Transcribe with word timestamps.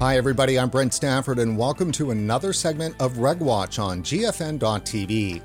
Hi, 0.00 0.16
everybody. 0.16 0.60
I'm 0.60 0.68
Brent 0.68 0.94
Stafford, 0.94 1.40
and 1.40 1.58
welcome 1.58 1.90
to 1.90 2.12
another 2.12 2.52
segment 2.52 2.94
of 3.00 3.14
RegWatch 3.14 3.82
on 3.82 4.00
GFN.TV. 4.04 5.42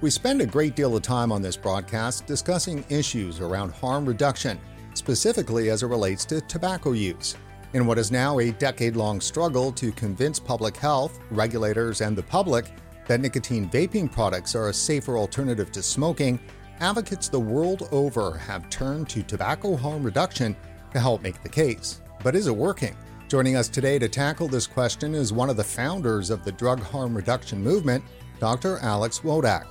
We 0.00 0.08
spend 0.08 0.40
a 0.40 0.46
great 0.46 0.74
deal 0.74 0.96
of 0.96 1.02
time 1.02 1.30
on 1.30 1.42
this 1.42 1.58
broadcast 1.58 2.24
discussing 2.24 2.82
issues 2.88 3.40
around 3.40 3.72
harm 3.74 4.06
reduction, 4.06 4.58
specifically 4.94 5.68
as 5.68 5.82
it 5.82 5.88
relates 5.88 6.24
to 6.24 6.40
tobacco 6.40 6.92
use. 6.92 7.36
In 7.74 7.84
what 7.84 7.98
is 7.98 8.10
now 8.10 8.38
a 8.38 8.52
decade 8.52 8.96
long 8.96 9.20
struggle 9.20 9.70
to 9.72 9.92
convince 9.92 10.40
public 10.40 10.78
health, 10.78 11.18
regulators, 11.30 12.00
and 12.00 12.16
the 12.16 12.22
public 12.22 12.72
that 13.06 13.20
nicotine 13.20 13.68
vaping 13.68 14.10
products 14.10 14.54
are 14.54 14.70
a 14.70 14.74
safer 14.74 15.18
alternative 15.18 15.70
to 15.72 15.82
smoking, 15.82 16.40
advocates 16.80 17.28
the 17.28 17.38
world 17.38 17.86
over 17.92 18.38
have 18.38 18.70
turned 18.70 19.10
to 19.10 19.22
tobacco 19.22 19.76
harm 19.76 20.02
reduction 20.02 20.56
to 20.94 20.98
help 20.98 21.20
make 21.20 21.42
the 21.42 21.50
case. 21.50 22.00
But 22.22 22.34
is 22.34 22.46
it 22.46 22.56
working? 22.56 22.96
Joining 23.30 23.54
us 23.54 23.68
today 23.68 23.96
to 24.00 24.08
tackle 24.08 24.48
this 24.48 24.66
question 24.66 25.14
is 25.14 25.32
one 25.32 25.48
of 25.50 25.56
the 25.56 25.62
founders 25.62 26.30
of 26.30 26.44
the 26.44 26.50
drug 26.50 26.82
harm 26.82 27.16
reduction 27.16 27.62
movement, 27.62 28.02
Dr. 28.40 28.78
Alex 28.78 29.20
Wodak. 29.20 29.66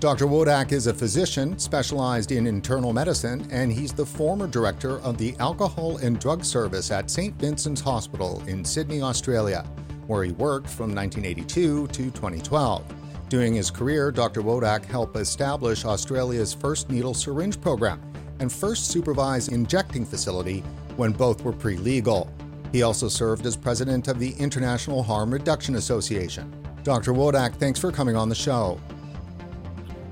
Dr. 0.00 0.26
Wodak 0.26 0.72
is 0.72 0.88
a 0.88 0.92
physician 0.92 1.56
specialized 1.60 2.32
in 2.32 2.48
internal 2.48 2.92
medicine, 2.92 3.46
and 3.52 3.70
he's 3.70 3.92
the 3.92 4.04
former 4.04 4.48
director 4.48 4.98
of 5.02 5.16
the 5.16 5.36
Alcohol 5.38 5.98
and 5.98 6.18
Drug 6.18 6.44
Service 6.44 6.90
at 6.90 7.08
St. 7.08 7.36
Vincent's 7.36 7.80
Hospital 7.80 8.42
in 8.48 8.64
Sydney, 8.64 9.00
Australia, 9.00 9.64
where 10.08 10.24
he 10.24 10.32
worked 10.32 10.68
from 10.68 10.92
1982 10.92 11.86
to 11.86 12.10
2012. 12.10 12.84
During 13.28 13.54
his 13.54 13.70
career, 13.70 14.10
Dr. 14.10 14.42
Wodak 14.42 14.84
helped 14.86 15.16
establish 15.16 15.84
Australia's 15.84 16.52
first 16.52 16.90
needle 16.90 17.14
syringe 17.14 17.60
program 17.60 18.02
and 18.40 18.52
first 18.52 18.88
supervised 18.88 19.52
injecting 19.52 20.04
facility 20.04 20.64
when 20.96 21.12
both 21.12 21.42
were 21.42 21.52
pre 21.52 21.76
legal. 21.76 22.32
He 22.72 22.82
also 22.82 23.08
served 23.08 23.46
as 23.46 23.56
president 23.56 24.08
of 24.08 24.18
the 24.18 24.32
International 24.32 25.02
Harm 25.02 25.32
Reduction 25.32 25.74
Association. 25.74 26.52
Dr. 26.82 27.12
Wodak, 27.12 27.54
thanks 27.56 27.78
for 27.78 27.90
coming 27.90 28.16
on 28.16 28.28
the 28.28 28.34
show. 28.34 28.80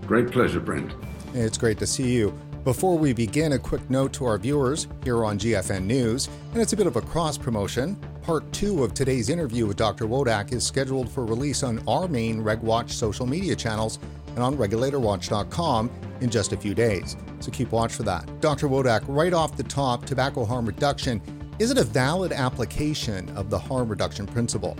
Great 0.06 0.30
pleasure, 0.30 0.60
Brent. 0.60 0.92
It's 1.34 1.58
great 1.58 1.78
to 1.78 1.86
see 1.86 2.10
you. 2.10 2.36
Before 2.64 2.98
we 2.98 3.12
begin, 3.12 3.52
a 3.52 3.58
quick 3.58 3.88
note 3.88 4.12
to 4.14 4.26
our 4.26 4.36
viewers 4.36 4.88
here 5.04 5.24
on 5.24 5.38
GFN 5.38 5.84
News, 5.84 6.28
and 6.52 6.60
it's 6.60 6.72
a 6.72 6.76
bit 6.76 6.86
of 6.86 6.96
a 6.96 7.00
cross 7.00 7.38
promotion. 7.38 7.96
Part 8.22 8.50
two 8.52 8.84
of 8.84 8.92
today's 8.92 9.30
interview 9.30 9.66
with 9.66 9.78
Dr. 9.78 10.06
Wodak 10.06 10.52
is 10.52 10.66
scheduled 10.66 11.08
for 11.08 11.24
release 11.24 11.62
on 11.62 11.82
our 11.88 12.08
main 12.08 12.42
RegWatch 12.42 12.90
social 12.90 13.26
media 13.26 13.56
channels 13.56 13.98
and 14.38 14.44
on 14.44 14.56
regulatorwatch.com 14.56 15.90
in 16.20 16.30
just 16.30 16.52
a 16.52 16.56
few 16.56 16.72
days. 16.72 17.16
So 17.40 17.50
keep 17.50 17.72
watch 17.72 17.92
for 17.92 18.04
that. 18.04 18.40
Dr. 18.40 18.68
Wodak, 18.68 19.02
right 19.08 19.32
off 19.32 19.56
the 19.56 19.64
top, 19.64 20.06
tobacco 20.06 20.44
harm 20.44 20.64
reduction 20.64 21.20
is 21.58 21.72
it 21.72 21.78
a 21.78 21.82
valid 21.82 22.30
application 22.30 23.28
of 23.30 23.50
the 23.50 23.58
harm 23.58 23.88
reduction 23.88 24.26
principle? 24.26 24.76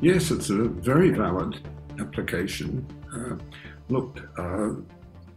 Yes, 0.00 0.30
it's 0.30 0.48
a 0.48 0.64
very 0.64 1.10
valid 1.10 1.60
application. 2.00 2.86
Uh, 3.14 3.36
look, 3.90 4.18
uh, 4.38 4.80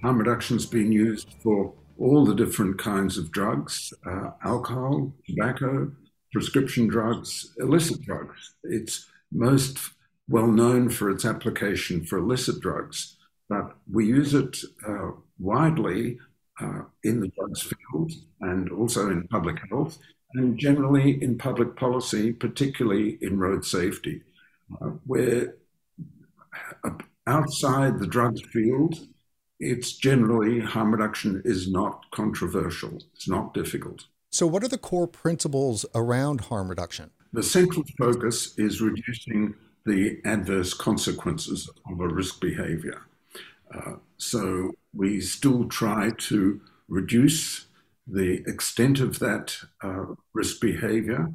harm 0.02 0.18
reduction 0.20 0.56
has 0.56 0.66
been 0.66 0.90
used 0.90 1.34
for 1.44 1.74
all 2.00 2.24
the 2.24 2.34
different 2.34 2.78
kinds 2.78 3.18
of 3.18 3.30
drugs 3.34 3.94
uh, 4.10 4.30
alcohol, 4.46 5.14
tobacco, 5.28 5.92
prescription 6.32 6.88
drugs, 6.88 7.54
illicit 7.60 8.02
drugs. 8.04 8.54
It's 8.64 9.10
most 9.34 9.80
well 10.28 10.48
known 10.48 10.90
for 10.90 11.10
its 11.10 11.26
application 11.26 12.04
for 12.06 12.18
illicit 12.18 12.60
drugs, 12.62 13.18
but 13.50 13.76
we 13.92 14.06
use 14.06 14.34
it 14.34 14.58
uh, 14.88 15.12
widely 15.40 16.18
uh, 16.62 16.82
in 17.04 17.20
the 17.20 17.32
drugs 17.38 17.62
field 17.62 18.12
and 18.42 18.70
also 18.72 19.10
in 19.10 19.28
public 19.28 19.58
health 19.70 19.98
and 20.36 20.58
generally 20.58 21.22
in 21.22 21.38
public 21.38 21.76
policy, 21.76 22.32
particularly 22.32 23.18
in 23.22 23.40
road 23.40 23.66
safety, 23.66 24.22
uh, 24.82 24.88
where 25.06 25.56
uh, 26.84 26.90
outside 27.28 28.00
the 28.00 28.08
drugs 28.08 28.42
field, 28.52 28.96
it's 29.60 29.94
generally 29.94 30.60
harm 30.60 30.92
reduction 30.92 31.42
is 31.46 31.72
not 31.72 32.06
controversial. 32.12 32.98
It's 33.14 33.30
not 33.30 33.54
difficult. 33.54 34.06
So, 34.32 34.48
what 34.48 34.64
are 34.64 34.68
the 34.68 34.80
core 34.80 35.08
principles 35.08 35.86
around 35.94 36.42
harm 36.42 36.68
reduction? 36.70 37.12
The 37.34 37.44
central 37.44 37.84
focus 37.98 38.58
is 38.58 38.82
reducing 38.82 39.54
the 39.86 40.20
adverse 40.26 40.74
consequences 40.74 41.70
of 41.90 42.00
a 42.00 42.08
risk 42.08 42.40
behavior. 42.40 43.02
Uh, 43.74 43.94
so, 44.18 44.72
we 44.94 45.20
still 45.20 45.66
try 45.66 46.12
to 46.18 46.62
reduce 46.88 47.66
the 48.08 48.44
extent 48.48 49.00
of 49.00 49.20
that 49.20 49.56
uh, 49.84 50.06
risk 50.34 50.62
behavior, 50.62 51.34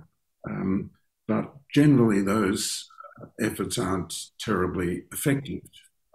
um, 0.49 0.91
but 1.27 1.53
generally 1.75 2.23
those 2.23 2.89
efforts 3.41 3.79
aren't 3.79 4.15
terribly 4.39 5.03
effective. 5.13 5.63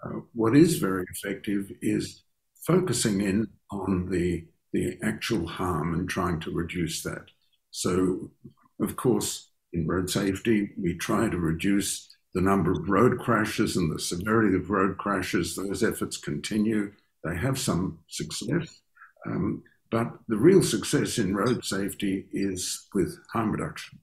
Uh, 0.04 0.20
what 0.34 0.56
is 0.56 0.78
very 0.78 1.06
effective 1.12 1.72
is 1.82 2.24
focusing 2.66 3.22
in 3.22 3.48
on 3.72 4.10
the 4.10 4.46
the 4.74 4.98
actual 5.04 5.48
harm 5.48 5.94
and 5.94 6.10
trying 6.10 6.40
to 6.40 6.52
reduce 6.52 7.04
that. 7.04 7.26
So, 7.70 8.32
of 8.82 8.96
course, 8.96 9.50
in 9.72 9.88
road 9.88 10.10
safety, 10.10 10.72
we 10.78 10.96
try 10.96 11.30
to 11.30 11.38
reduce 11.38 12.10
the 12.34 12.42
number 12.42 12.72
of 12.72 12.90
road 12.90 13.20
crashes 13.20 13.78
and 13.78 13.94
the 13.94 14.00
severity 14.00 14.56
of 14.56 14.70
road 14.70 14.98
crashes. 14.98 15.56
Those 15.56 15.84
efforts 15.84 16.18
continue. 16.18 16.92
They 17.24 17.38
have 17.38 17.60
some 17.60 18.00
success. 18.08 18.82
Um, 19.26 19.64
but 19.92 20.12
the 20.28 20.38
real 20.38 20.64
success 20.64 21.20
in 21.20 21.36
road 21.36 21.64
safety 21.64 22.26
is 22.34 22.88
with 22.94 23.18
harm 23.32 23.52
reduction. 23.52 24.00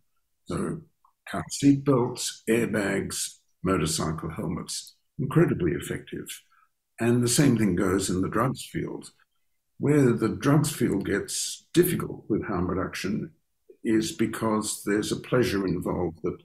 So, 0.47 0.81
car 1.29 1.45
seat 1.51 1.85
belts, 1.85 2.43
airbags, 2.49 3.39
motorcycle 3.63 4.31
helmets, 4.31 4.95
incredibly 5.19 5.73
effective. 5.73 6.27
And 7.01 7.23
the 7.23 7.29
same 7.29 7.59
thing 7.59 7.77
goes 7.77 8.09
in 8.11 8.21
the 8.21 8.29
drugs 8.29 8.65
field. 8.65 9.11
Where 9.79 10.13
the 10.13 10.29
drugs 10.29 10.71
field 10.71 11.07
gets 11.07 11.67
difficult 11.73 12.25
with 12.29 12.45
harm 12.45 12.71
reduction 12.71 13.33
is 13.83 14.13
because 14.13 14.83
there's 14.85 15.11
a 15.11 15.17
pleasure 15.17 15.67
involved 15.67 16.19
that 16.23 16.39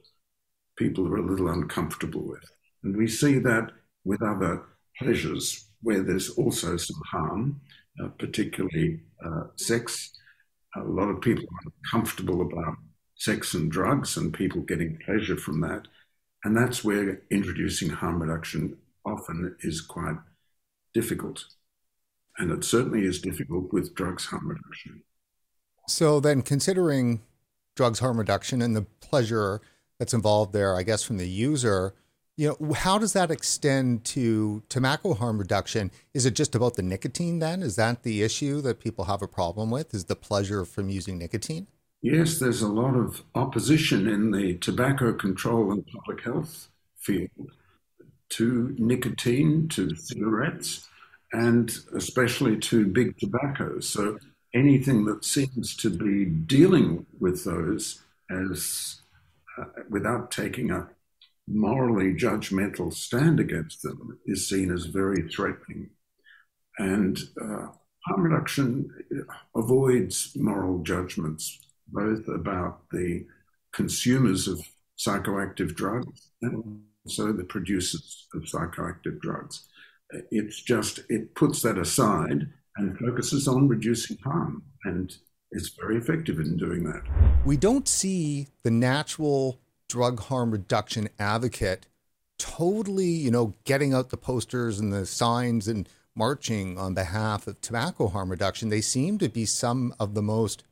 people 0.78 1.08
are 1.08 1.18
a 1.18 1.25
little 1.25 1.50
uncomfortable 1.50 2.24
with. 2.24 2.44
And 2.84 2.96
we 2.96 3.08
see 3.08 3.40
that 3.40 3.72
with 4.03 4.22
other 4.22 4.63
pleasures 4.97 5.69
where 5.81 6.02
there's 6.02 6.30
also 6.31 6.78
some 6.78 7.02
harm, 7.12 7.62
uh, 8.03 8.08
particularly 8.19 9.02
uh, 9.25 9.44
sex. 9.56 10.12
A 10.75 10.84
lot 10.84 11.09
of 11.09 11.22
people 11.22 11.44
are 11.46 11.72
uncomfortable 11.84 12.41
about 12.41 12.75
sex 13.16 13.53
and 13.53 13.72
drugs 13.72 14.18
and 14.18 14.34
people 14.34 14.62
getting 14.62 15.00
pleasure 15.06 15.38
from 15.38 15.62
that. 15.62 15.88
And 16.44 16.56
that's 16.56 16.84
where 16.84 17.22
introducing 17.31 17.90
harm 17.90 18.22
reduction 18.22 18.78
often 19.06 19.56
is 19.62 19.81
quite 19.81 20.18
difficult. 20.94 21.46
And 22.38 22.52
it 22.52 22.64
certainly 22.64 23.06
is 23.06 23.22
difficult 23.22 23.72
with 23.72 23.96
drugs 23.96 24.25
harm 24.25 24.50
reduction. 24.50 25.03
So, 25.88 26.19
then 26.19 26.41
considering 26.41 27.22
drugs 27.75 28.00
harm 28.00 28.18
reduction 28.18 28.62
and 28.62 28.75
the 28.75 28.84
pleasure 29.02 29.62
that's 30.00 30.13
involved 30.13 30.53
there, 30.53 30.75
I 30.75 30.83
guess, 30.83 31.03
from 31.03 31.17
the 31.17 31.28
user, 31.28 31.94
you 32.38 32.56
know, 32.59 32.73
how 32.73 32.97
does 32.97 33.13
that 33.13 33.31
extend 33.31 34.03
to 34.06 34.61
tobacco 34.67 35.13
harm 35.13 35.38
reduction? 35.38 35.89
Is 36.13 36.25
it 36.25 36.35
just 36.35 36.53
about 36.53 36.75
the 36.75 36.83
nicotine 36.83 37.39
then? 37.39 37.63
Is 37.63 37.78
that 37.78 38.03
the 38.03 38.23
issue 38.23 38.61
that 38.61 38.81
people 38.81 39.05
have 39.05 39.22
a 39.22 39.28
problem 39.28 39.72
with? 39.72 39.94
Is 39.94 40.05
the 40.05 40.16
pleasure 40.16 40.66
from 40.66 40.89
using 40.89 41.17
nicotine? 41.17 41.67
Yes, 42.01 42.38
there's 42.38 42.61
a 42.61 42.67
lot 42.67 42.95
of 42.95 43.23
opposition 43.35 44.07
in 44.07 44.31
the 44.31 44.57
tobacco 44.57 45.13
control 45.13 45.72
and 45.72 45.88
public 45.88 46.23
health 46.23 46.67
field 47.00 47.29
to 48.29 48.75
nicotine, 48.78 49.70
to 49.70 49.96
cigarettes, 49.96 50.87
and 51.31 51.72
especially 51.96 52.58
to 52.58 52.85
big 52.85 53.17
tobacco. 53.17 53.79
So 53.79 54.20
anything 54.53 55.05
that 55.05 55.23
seems 55.23 55.75
to 55.78 55.90
be 55.90 56.25
dealing 56.25 57.05
with 57.20 57.46
those 57.46 58.02
as 58.29 59.02
uh, 59.57 59.66
without 59.90 60.31
taking 60.31 60.72
a 60.72 60.87
morally 61.47 62.13
judgmental 62.13 62.91
stand 62.91 63.40
against 63.40 63.84
them 63.84 64.19
is 64.25 64.49
seen 64.49 64.72
as 64.72 64.85
very 64.85 65.28
threatening. 65.29 65.90
And 66.78 67.17
uh, 67.40 67.67
harm 68.05 68.23
reduction 68.23 68.90
avoids 69.55 70.31
moral 70.35 70.79
judgments, 70.79 71.59
both 71.87 72.28
about 72.28 72.81
the 72.91 73.25
consumers 73.72 74.47
of 74.47 74.59
psychoactive 74.97 75.75
drugs 75.75 76.31
and 76.41 76.81
also 77.05 77.31
the 77.31 77.43
producers 77.43 78.28
of 78.34 78.43
psychoactive 78.43 79.19
drugs. 79.19 79.67
It's 80.31 80.61
just, 80.61 80.99
it 81.09 81.35
puts 81.35 81.61
that 81.61 81.78
aside 81.78 82.47
and 82.78 82.97
focuses 82.97 83.47
on 83.47 83.67
reducing 83.67 84.17
harm. 84.17 84.63
And 84.84 85.16
it's 85.55 85.69
very 85.69 85.97
effective 85.97 86.40
in 86.40 86.57
doing 86.57 86.84
that. 86.84 87.02
We 87.46 87.57
don't 87.57 87.87
see 87.87 88.47
the 88.63 88.72
natural 88.72 89.59
drug 89.87 90.19
harm 90.19 90.52
reduction 90.52 91.09
advocate 91.19 91.87
totally, 92.37 93.05
you 93.05 93.31
know, 93.31 93.53
getting 93.63 93.93
out 93.93 94.09
the 94.09 94.17
posters 94.17 94.79
and 94.79 94.91
the 94.91 95.05
signs 95.05 95.67
and 95.67 95.87
marching 96.16 96.78
on 96.78 96.93
behalf 96.93 97.47
of 97.47 97.59
tobacco 97.61 98.07
harm 98.07 98.29
reduction. 98.29 98.69
They 98.69 98.81
seem 98.81 99.17
to 99.19 99.29
be 99.29 99.46
some 99.46 99.93
of 99.99 100.13
the 100.13 100.22
most 100.22 100.63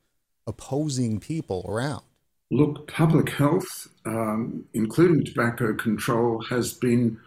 opposing 0.45 1.19
people 1.19 1.65
around. 1.67 2.03
Look, 2.51 2.87
public 2.87 3.29
health, 3.29 3.87
um, 4.05 4.65
including 4.73 5.23
tobacco 5.23 5.73
control, 5.73 6.43
has 6.49 6.73
been 6.73 7.17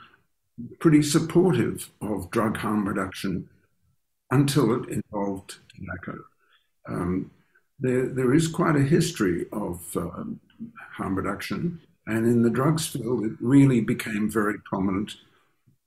pretty 0.79 1.03
supportive 1.03 1.91
of 2.01 2.31
drug 2.31 2.57
harm 2.57 2.87
reduction 2.87 3.49
until 4.31 4.83
it 4.83 4.89
involved 4.89 5.57
tobacco. 5.75 6.25
There, 7.87 8.09
there 8.09 8.35
is 8.35 8.49
quite 8.49 8.75
a 8.75 8.83
history 8.83 9.47
of 9.53 9.97
um, 9.97 10.41
harm 10.97 11.15
reduction, 11.15 11.81
and 12.09 12.27
in 12.27 12.43
the 12.43 12.51
drugs 12.51 12.89
field, 12.89 13.25
it 13.25 13.35
really 13.41 13.81
became 13.81 14.29
very 14.29 14.59
prominent 14.65 15.15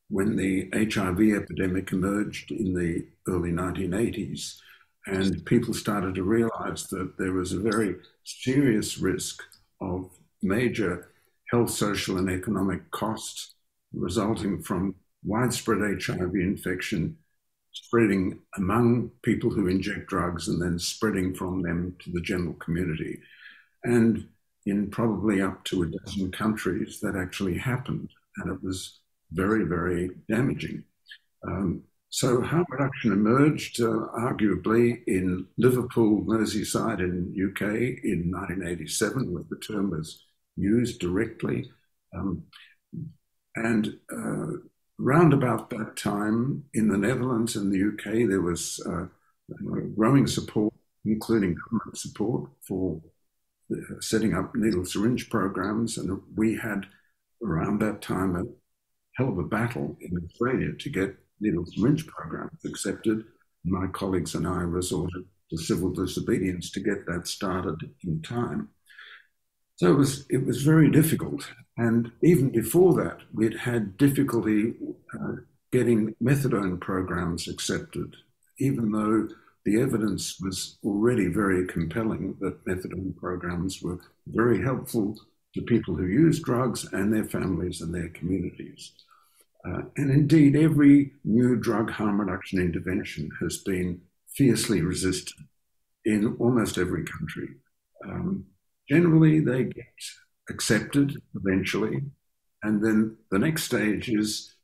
when 0.08 0.38
the 0.38 0.70
HIV 0.74 1.20
epidemic 1.44 1.92
emerged 1.92 2.52
in 2.52 2.74
the 2.74 3.06
early 3.28 3.52
1980s, 3.52 4.60
and 5.08 5.46
people 5.46 5.74
started 5.74 6.16
to 6.16 6.24
realize 6.24 6.88
that 6.88 7.18
there 7.18 7.34
was 7.34 7.52
a 7.52 7.60
very 7.60 7.98
serious 8.24 8.98
risk 8.98 9.44
of 9.82 10.10
major 10.42 11.12
health, 11.52 11.70
social, 11.70 12.18
and 12.18 12.30
economic 12.30 12.90
costs 12.92 13.56
resulting 13.92 14.62
from 14.62 14.96
widespread 15.26 16.02
HIV 16.02 16.34
infection 16.36 17.18
spreading 17.84 18.40
among 18.58 19.10
people 19.24 19.50
who 19.50 19.68
inject 19.68 20.08
drugs 20.08 20.48
and 20.48 20.62
then 20.62 20.78
spreading 20.78 21.34
from 21.34 21.62
them 21.62 21.96
to 22.04 22.12
the 22.12 22.22
general 22.22 22.54
community. 22.56 23.20
And 23.84 24.28
in 24.66 24.90
probably 24.90 25.42
up 25.42 25.64
to 25.66 25.84
a 25.84 25.88
dozen 25.88 26.32
countries, 26.32 27.00
that 27.02 27.16
actually 27.16 27.58
happened. 27.58 28.10
And 28.38 28.52
it 28.52 28.64
was 28.64 29.00
very, 29.32 29.64
very 29.64 30.12
damaging. 30.30 30.84
Um, 31.48 31.84
so 32.10 32.42
harm 32.42 32.66
reduction 32.70 33.12
emerged 33.12 33.82
uh, 33.82 34.08
arguably 34.18 35.02
in 35.08 35.46
Liverpool, 35.58 36.24
Merseyside 36.26 37.00
in 37.00 37.34
UK 37.34 38.04
in 38.04 38.32
1987, 38.32 39.32
where 39.32 39.44
the 39.50 39.58
term 39.58 39.92
was 39.92 40.26
used 40.56 41.00
directly. 41.00 41.72
Um, 42.16 42.44
and 43.56 43.96
uh, 44.12 44.58
round 45.00 45.34
about 45.34 45.70
that 45.70 45.96
time 45.96 46.66
in 46.74 46.90
the 46.90 46.98
Netherlands 46.98 47.56
and 47.56 47.72
the 47.72 47.88
UK, 47.88 48.28
there 48.28 48.42
was 48.42 48.80
uh, 48.86 49.06
growing 49.96 50.28
support, 50.28 50.74
including 51.06 51.56
government 51.56 51.98
support 51.98 52.50
for 52.68 53.02
setting 54.02 54.36
up 54.36 54.54
needle 54.56 54.86
syringe 54.86 55.30
programs. 55.30 55.98
And 55.98 56.22
we 56.36 56.58
had 56.58 56.86
around 57.44 57.80
that 57.80 58.02
time 58.02 58.36
a 58.36 58.44
hell 59.16 59.30
of 59.30 59.38
a 59.38 59.44
battle 59.44 59.98
in 60.02 60.12
Australia 60.26 60.74
to 60.78 60.90
get 60.90 61.16
needle 61.40 61.66
syringe 61.66 62.06
programs 62.06 62.66
accepted. 62.66 63.24
My 63.64 63.88
colleagues 63.88 64.36
and 64.36 64.48
I 64.48 64.62
resorted 64.62 65.26
to 65.50 65.58
civil 65.58 65.92
disobedience 65.92 66.72
to 66.72 66.80
get 66.80 67.06
that 67.08 67.28
started 67.28 67.78
in 68.04 68.22
time. 68.22 68.70
So 69.80 69.90
it 69.90 69.98
was 69.98 70.26
it 70.30 70.46
was 70.46 70.62
very 70.64 70.92
difficult, 70.92 71.50
and 71.78 72.12
even 72.22 72.50
before 72.50 72.94
that, 72.96 73.20
we'd 73.34 73.56
had 73.56 73.96
difficulty 73.96 74.74
uh, 75.14 75.36
getting 75.72 76.14
methadone 76.22 76.82
programs 76.82 77.48
accepted, 77.48 78.14
even 78.58 78.92
though 78.92 79.30
the 79.64 79.80
evidence 79.80 80.38
was 80.42 80.78
already 80.84 81.28
very 81.28 81.66
compelling 81.66 82.36
that 82.42 82.66
methadone 82.66 83.16
programs 83.16 83.82
were 83.82 84.02
very 84.28 84.62
helpful 84.62 85.16
to 85.54 85.62
people 85.62 85.96
who 85.96 86.08
use 86.08 86.42
drugs 86.42 86.84
and 86.92 87.14
their 87.14 87.30
families 87.30 87.80
and 87.80 87.96
their 87.96 88.10
communities. 88.10 88.92
Uh, 89.66 89.84
and 89.96 90.12
indeed, 90.12 90.58
every 90.58 91.14
new 91.24 91.56
drug 91.56 91.90
harm 91.90 92.20
reduction 92.20 92.60
intervention 92.60 93.30
has 93.40 93.60
been 93.60 94.02
fiercely 94.28 94.82
resisted 94.82 95.38
in 96.04 96.36
almost 96.38 96.78
every 96.78 97.06
country. 97.06 97.48
Um, 98.06 98.46
generally, 98.90 99.40
they 99.40 99.64
get 99.64 99.86
accepted 100.50 101.22
eventually, 101.36 102.04
and 102.64 102.84
then 102.84 103.18
the 103.32 103.40
next 103.40 103.64
stage 103.64 104.10
is 104.10 104.56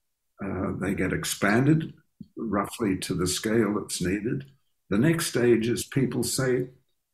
uh, 0.44 0.72
they 0.82 0.94
get 0.94 1.14
expanded 1.14 1.94
roughly 2.38 2.98
to 2.98 3.14
the 3.14 3.28
scale 3.28 3.80
that's 3.80 4.02
needed. 4.02 4.46
The 4.90 4.98
next 4.98 5.28
stage 5.28 5.68
is 5.68 5.86
people 5.86 6.24
say, 6.24 6.68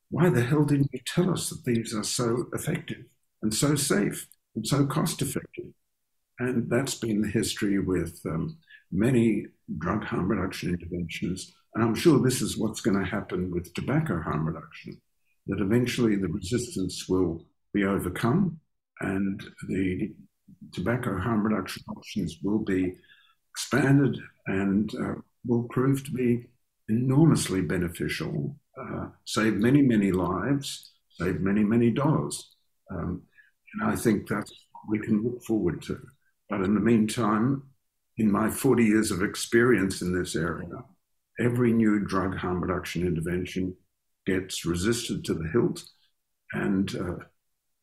Why 0.10 0.30
the 0.30 0.44
hell 0.44 0.66
didn't 0.66 0.92
you 0.92 1.00
tell 1.06 1.32
us 1.32 1.50
that 1.50 1.64
these 1.64 1.94
are 1.94 2.04
so 2.04 2.48
effective 2.54 3.06
and 3.42 3.54
so 3.54 3.76
safe 3.76 4.28
and 4.56 4.66
so 4.66 4.86
cost 4.86 5.22
effective? 5.22 5.66
And 6.40 6.70
that's 6.70 6.96
been 6.96 7.22
the 7.22 7.30
history 7.30 7.80
with 7.80 8.20
um, 8.26 8.58
many 8.92 9.46
drug 9.78 10.04
harm 10.04 10.28
reduction 10.28 10.70
interventions. 10.70 11.54
And 11.76 11.84
I'm 11.84 11.96
sure 11.96 12.20
this 12.20 12.42
is 12.42 12.58
what's 12.58 12.82
going 12.82 13.00
to 13.00 13.10
happen 13.10 13.52
with 13.52 13.74
tobacco 13.74 14.20
harm 14.22 14.48
reduction, 14.48 15.00
that 15.48 15.62
eventually 15.62 16.16
the 16.16 16.28
resistance 16.28 17.08
will 17.10 17.46
be 17.74 17.84
overcome 17.84 18.60
and 19.02 19.44
the 19.68 20.14
tobacco 20.74 21.18
harm 21.18 21.44
reduction 21.44 21.84
options 21.90 22.38
will 22.44 22.60
be 22.60 22.96
expanded 23.52 24.18
and 24.48 24.94
uh, 24.96 25.14
will 25.46 25.64
prove 25.64 26.04
to 26.04 26.12
be 26.12 26.48
enormously 26.90 27.62
beneficial, 27.62 28.56
uh, 28.80 29.08
save 29.26 29.56
many, 29.56 29.82
many 29.82 30.12
lives, 30.12 30.92
save 31.10 31.42
many, 31.42 31.64
many 31.64 31.90
dollars. 31.90 32.56
Um, 32.92 33.24
and 33.74 33.90
I 33.90 33.96
think 33.96 34.28
that's 34.28 34.52
what 34.72 34.84
we 34.90 35.00
can 35.00 35.24
look 35.24 35.44
forward 35.44 35.82
to. 35.84 36.00
But 36.50 36.62
in 36.62 36.74
the 36.74 36.82
meantime, 36.82 37.64
in 38.18 38.32
my 38.32 38.50
40 38.50 38.84
years 38.84 39.12
of 39.12 39.24
experience 39.24 40.02
in 40.02 40.14
this 40.14 40.36
area, 40.36 40.84
every 41.40 41.72
new 41.72 42.00
drug 42.00 42.36
harm 42.36 42.62
reduction 42.62 43.08
intervention 43.08 43.76
gets 44.26 44.66
resisted 44.66 45.26
to 45.26 45.34
the 45.34 45.48
hilt, 45.52 45.84
and 46.54 46.96
uh, 46.96 47.24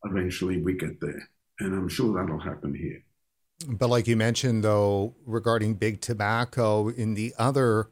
eventually 0.04 0.62
we 0.62 0.74
get 0.74 1.00
there. 1.00 1.28
And 1.60 1.74
I'm 1.74 1.88
sure 1.88 2.14
that'll 2.14 2.40
happen 2.40 2.74
here. 2.74 3.02
But 3.66 3.90
like 3.90 4.06
you 4.06 4.16
mentioned, 4.16 4.62
though, 4.62 5.16
regarding 5.26 5.74
big 5.74 6.00
tobacco 6.00 6.88
in 6.88 7.14
the 7.14 7.34
other, 7.38 7.88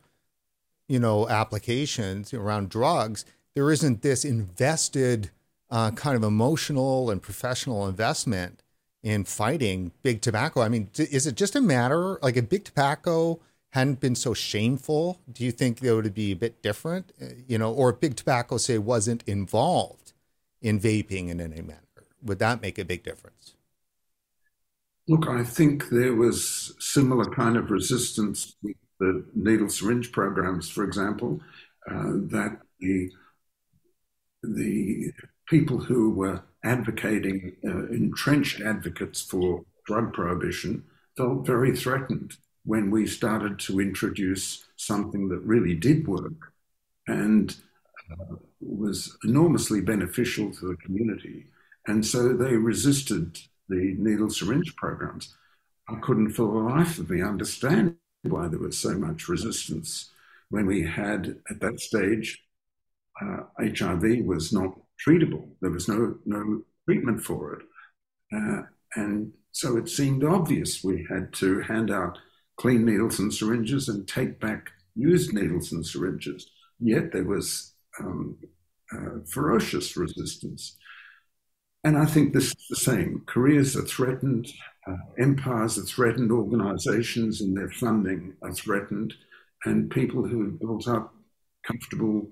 you 0.88 1.00
know, 1.00 1.28
applications 1.28 2.32
around 2.32 2.70
drugs, 2.70 3.24
there 3.54 3.70
isn't 3.72 4.02
this 4.02 4.24
invested 4.24 5.30
uh, 5.70 5.90
kind 5.90 6.16
of 6.16 6.22
emotional 6.22 7.10
and 7.10 7.20
professional 7.20 7.88
investment 7.88 8.62
in 9.02 9.24
fighting 9.24 9.92
big 10.02 10.20
tobacco. 10.20 10.60
I 10.62 10.68
mean, 10.68 10.90
is 10.96 11.26
it 11.26 11.34
just 11.34 11.56
a 11.56 11.60
matter 11.60 12.18
like 12.22 12.36
a 12.36 12.42
big 12.42 12.64
tobacco 12.64 13.40
hadn't 13.70 14.00
been 14.00 14.14
so 14.14 14.32
shameful, 14.32 15.20
do 15.30 15.44
you 15.44 15.52
think 15.52 15.82
it 15.82 15.92
would 15.92 16.14
be 16.14 16.32
a 16.32 16.36
bit 16.36 16.62
different? 16.62 17.12
Uh, 17.20 17.26
you 17.46 17.58
know, 17.58 17.72
or 17.72 17.90
if 17.90 18.00
big 18.00 18.16
tobacco 18.16 18.56
say 18.56 18.78
wasn't 18.78 19.22
involved 19.26 20.12
in 20.62 20.80
vaping 20.80 21.28
in 21.28 21.40
any 21.40 21.60
manner, 21.60 21.80
would 22.22 22.38
that 22.38 22.62
make 22.62 22.78
a 22.78 22.84
big 22.84 23.02
difference? 23.02 23.54
Look, 25.08 25.28
I 25.28 25.44
think 25.44 25.88
there 25.90 26.14
was 26.14 26.74
similar 26.80 27.26
kind 27.26 27.56
of 27.56 27.70
resistance 27.70 28.56
with 28.62 28.76
the 28.98 29.24
needle 29.34 29.68
syringe 29.68 30.10
programs, 30.10 30.68
for 30.68 30.82
example, 30.82 31.40
uh, 31.88 32.12
that 32.30 32.58
the 32.80 33.10
the 34.42 35.12
people 35.48 35.78
who 35.78 36.10
were 36.10 36.42
advocating, 36.64 37.56
uh, 37.64 37.86
entrenched 37.88 38.60
advocates 38.60 39.20
for 39.20 39.64
drug 39.86 40.12
prohibition, 40.12 40.84
felt 41.16 41.46
very 41.46 41.76
threatened 41.76 42.36
when 42.66 42.90
we 42.90 43.06
started 43.06 43.58
to 43.60 43.80
introduce 43.80 44.64
something 44.76 45.28
that 45.28 45.38
really 45.38 45.74
did 45.74 46.06
work 46.06 46.52
and 47.06 47.56
uh, 48.12 48.34
was 48.60 49.16
enormously 49.24 49.80
beneficial 49.80 50.52
to 50.52 50.68
the 50.68 50.76
community. 50.76 51.46
And 51.86 52.04
so 52.04 52.32
they 52.32 52.56
resisted 52.56 53.38
the 53.68 53.94
needle 53.98 54.30
syringe 54.30 54.74
programs. 54.76 55.34
I 55.88 55.94
couldn't 56.00 56.32
for 56.32 56.46
the 56.46 56.74
life 56.74 56.98
of 56.98 57.08
me 57.08 57.22
understand 57.22 57.96
why 58.22 58.48
there 58.48 58.58
was 58.58 58.76
so 58.76 58.98
much 58.98 59.28
resistance 59.28 60.10
when 60.50 60.66
we 60.66 60.84
had 60.84 61.36
at 61.48 61.60
that 61.60 61.78
stage 61.78 62.42
uh, 63.22 63.42
HIV 63.60 64.24
was 64.24 64.52
not 64.52 64.76
treatable. 65.06 65.48
There 65.60 65.70
was 65.70 65.88
no, 65.88 66.16
no 66.26 66.62
treatment 66.84 67.22
for 67.22 67.54
it. 67.54 67.62
Uh, 68.34 68.62
and 68.96 69.32
so 69.52 69.76
it 69.76 69.88
seemed 69.88 70.24
obvious 70.24 70.82
we 70.82 71.06
had 71.08 71.32
to 71.34 71.60
hand 71.60 71.90
out 71.90 72.18
clean 72.56 72.84
needles 72.84 73.18
and 73.18 73.32
syringes 73.32 73.88
and 73.88 74.08
take 74.08 74.40
back 74.40 74.70
used 74.94 75.32
needles 75.32 75.72
and 75.72 75.84
syringes. 75.84 76.50
Yet 76.80 77.12
there 77.12 77.24
was 77.24 77.74
um, 78.00 78.36
uh, 78.92 79.20
ferocious 79.26 79.96
resistance. 79.96 80.76
And 81.84 81.96
I 81.96 82.04
think 82.04 82.32
this 82.32 82.48
is 82.48 82.66
the 82.68 82.76
same. 82.76 83.22
Careers 83.26 83.76
are 83.76 83.84
threatened, 83.84 84.48
uh, 84.86 84.96
empires 85.18 85.78
are 85.78 85.82
threatened, 85.82 86.32
organizations 86.32 87.40
and 87.40 87.56
their 87.56 87.70
funding 87.70 88.34
are 88.42 88.52
threatened, 88.52 89.14
and 89.64 89.90
people 89.90 90.26
who 90.26 90.44
have 90.44 90.58
built 90.58 90.88
up 90.88 91.14
comfortable, 91.64 92.28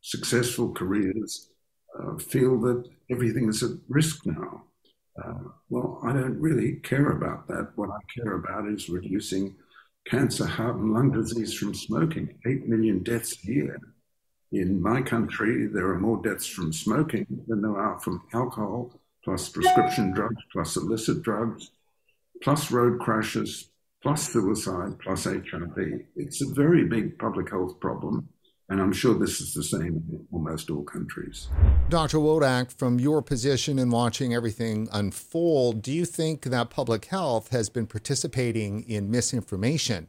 successful 0.00 0.72
careers 0.72 1.50
uh, 1.98 2.16
feel 2.16 2.58
that 2.60 2.88
everything 3.10 3.48
is 3.48 3.62
at 3.62 3.70
risk 3.88 4.24
now. 4.26 4.64
I 6.04 6.12
don't 6.12 6.40
really 6.40 6.76
care 6.76 7.12
about 7.12 7.48
that. 7.48 7.72
What 7.76 7.90
I 7.90 7.98
care 8.14 8.34
about 8.34 8.68
is 8.68 8.88
reducing 8.88 9.56
cancer, 10.06 10.46
heart, 10.46 10.76
and 10.76 10.92
lung 10.92 11.10
disease 11.10 11.54
from 11.54 11.74
smoking. 11.74 12.38
Eight 12.46 12.68
million 12.68 13.02
deaths 13.02 13.36
a 13.44 13.46
year 13.46 13.80
in 14.54 14.80
my 14.80 15.02
country, 15.02 15.66
there 15.66 15.88
are 15.88 15.98
more 15.98 16.22
deaths 16.22 16.46
from 16.46 16.72
smoking 16.72 17.26
than 17.48 17.62
there 17.62 17.76
are 17.76 17.98
from 18.00 18.22
alcohol, 18.32 19.00
plus 19.24 19.48
prescription 19.48 20.12
drugs, 20.12 20.42
plus 20.52 20.76
illicit 20.76 21.22
drugs, 21.22 21.70
plus 22.42 22.70
road 22.70 23.00
crashes, 23.00 23.70
plus 24.02 24.32
suicide, 24.32 24.98
plus 25.00 25.24
HIV. 25.24 26.02
It's 26.16 26.42
a 26.42 26.52
very 26.52 26.84
big 26.84 27.18
public 27.18 27.50
health 27.50 27.80
problem. 27.80 28.28
And 28.70 28.80
I'm 28.80 28.92
sure 28.92 29.14
this 29.14 29.40
is 29.40 29.52
the 29.52 29.62
same 29.62 30.02
in 30.10 30.26
almost 30.32 30.70
all 30.70 30.84
countries. 30.84 31.48
Dr. 31.90 32.18
Wodak, 32.18 32.72
from 32.72 32.98
your 32.98 33.20
position 33.20 33.78
in 33.78 33.90
watching 33.90 34.34
everything 34.34 34.88
unfold, 34.90 35.82
do 35.82 35.92
you 35.92 36.06
think 36.06 36.44
that 36.44 36.70
public 36.70 37.06
health 37.06 37.50
has 37.50 37.68
been 37.68 37.86
participating 37.86 38.82
in 38.88 39.10
misinformation 39.10 40.08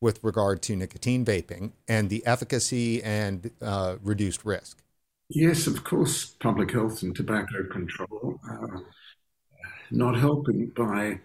with 0.00 0.18
regard 0.24 0.62
to 0.62 0.74
nicotine 0.74 1.24
vaping 1.24 1.72
and 1.86 2.10
the 2.10 2.26
efficacy 2.26 3.00
and 3.04 3.52
uh, 3.62 3.96
reduced 4.02 4.44
risk? 4.44 4.82
Yes, 5.28 5.68
of 5.68 5.84
course, 5.84 6.26
public 6.26 6.72
health 6.72 7.02
and 7.02 7.14
tobacco 7.14 7.64
control 7.70 8.40
are 8.50 8.82
not 9.92 10.18
helping 10.18 10.66
by 10.76 11.20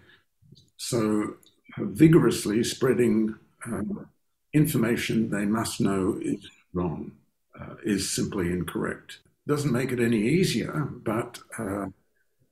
so 0.76 1.34
vigorously 1.76 2.62
spreading 2.62 3.34
um, 3.66 4.08
information 4.54 5.28
they 5.28 5.44
must 5.44 5.80
know 5.80 6.18
is 6.22 6.48
wrong, 6.78 7.12
uh, 7.60 7.74
is 7.84 8.10
simply 8.18 8.46
incorrect. 8.58 9.18
Doesn't 9.46 9.72
make 9.72 9.92
it 9.92 10.00
any 10.00 10.20
easier, 10.38 10.72
but 11.12 11.38
uh, 11.58 11.86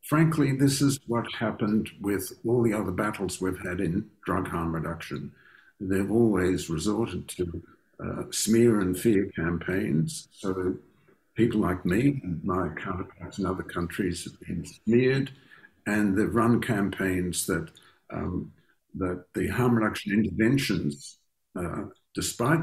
frankly, 0.02 0.52
this 0.52 0.80
is 0.80 0.98
what 1.06 1.26
happened 1.32 1.90
with 2.00 2.24
all 2.46 2.62
the 2.62 2.72
other 2.72 2.90
battles 3.04 3.40
we've 3.40 3.64
had 3.68 3.80
in 3.80 4.08
drug 4.24 4.48
harm 4.48 4.74
reduction. 4.74 5.32
They've 5.80 6.10
always 6.10 6.70
resorted 6.70 7.28
to 7.36 7.44
uh, 8.04 8.22
smear 8.30 8.80
and 8.80 8.98
fear 8.98 9.30
campaigns. 9.36 10.28
So 10.32 10.76
people 11.34 11.60
like 11.60 11.84
me 11.84 12.20
and 12.24 12.42
my 12.44 12.68
counterparts 12.84 13.38
in 13.38 13.46
other 13.46 13.62
countries 13.62 14.24
have 14.24 14.38
been 14.40 14.64
smeared, 14.64 15.30
and 15.86 16.16
they've 16.16 16.34
run 16.34 16.60
campaigns 16.60 17.46
that 17.46 17.70
um, 18.10 18.52
that 18.94 19.24
the 19.34 19.48
harm 19.48 19.74
reduction 19.76 20.12
interventions, 20.12 21.18
uh, 21.60 21.82
despite 22.14 22.60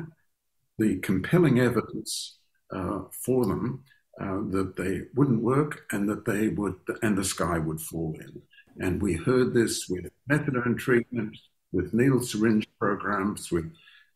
the 0.77 0.97
compelling 0.97 1.59
evidence 1.59 2.37
uh, 2.71 3.01
for 3.11 3.45
them 3.45 3.83
uh, 4.19 4.41
that 4.49 4.75
they 4.75 5.01
wouldn't 5.15 5.41
work 5.41 5.85
and 5.91 6.07
that 6.09 6.25
they 6.25 6.49
would, 6.49 6.75
and 7.01 7.17
the 7.17 7.23
sky 7.23 7.57
would 7.57 7.81
fall 7.81 8.15
in. 8.19 8.41
And 8.79 9.01
we 9.01 9.13
heard 9.13 9.53
this 9.53 9.87
with 9.87 10.09
methadone 10.29 10.77
treatment, 10.77 11.37
with 11.71 11.93
needle 11.93 12.21
syringe 12.21 12.67
programs, 12.79 13.51
with 13.51 13.71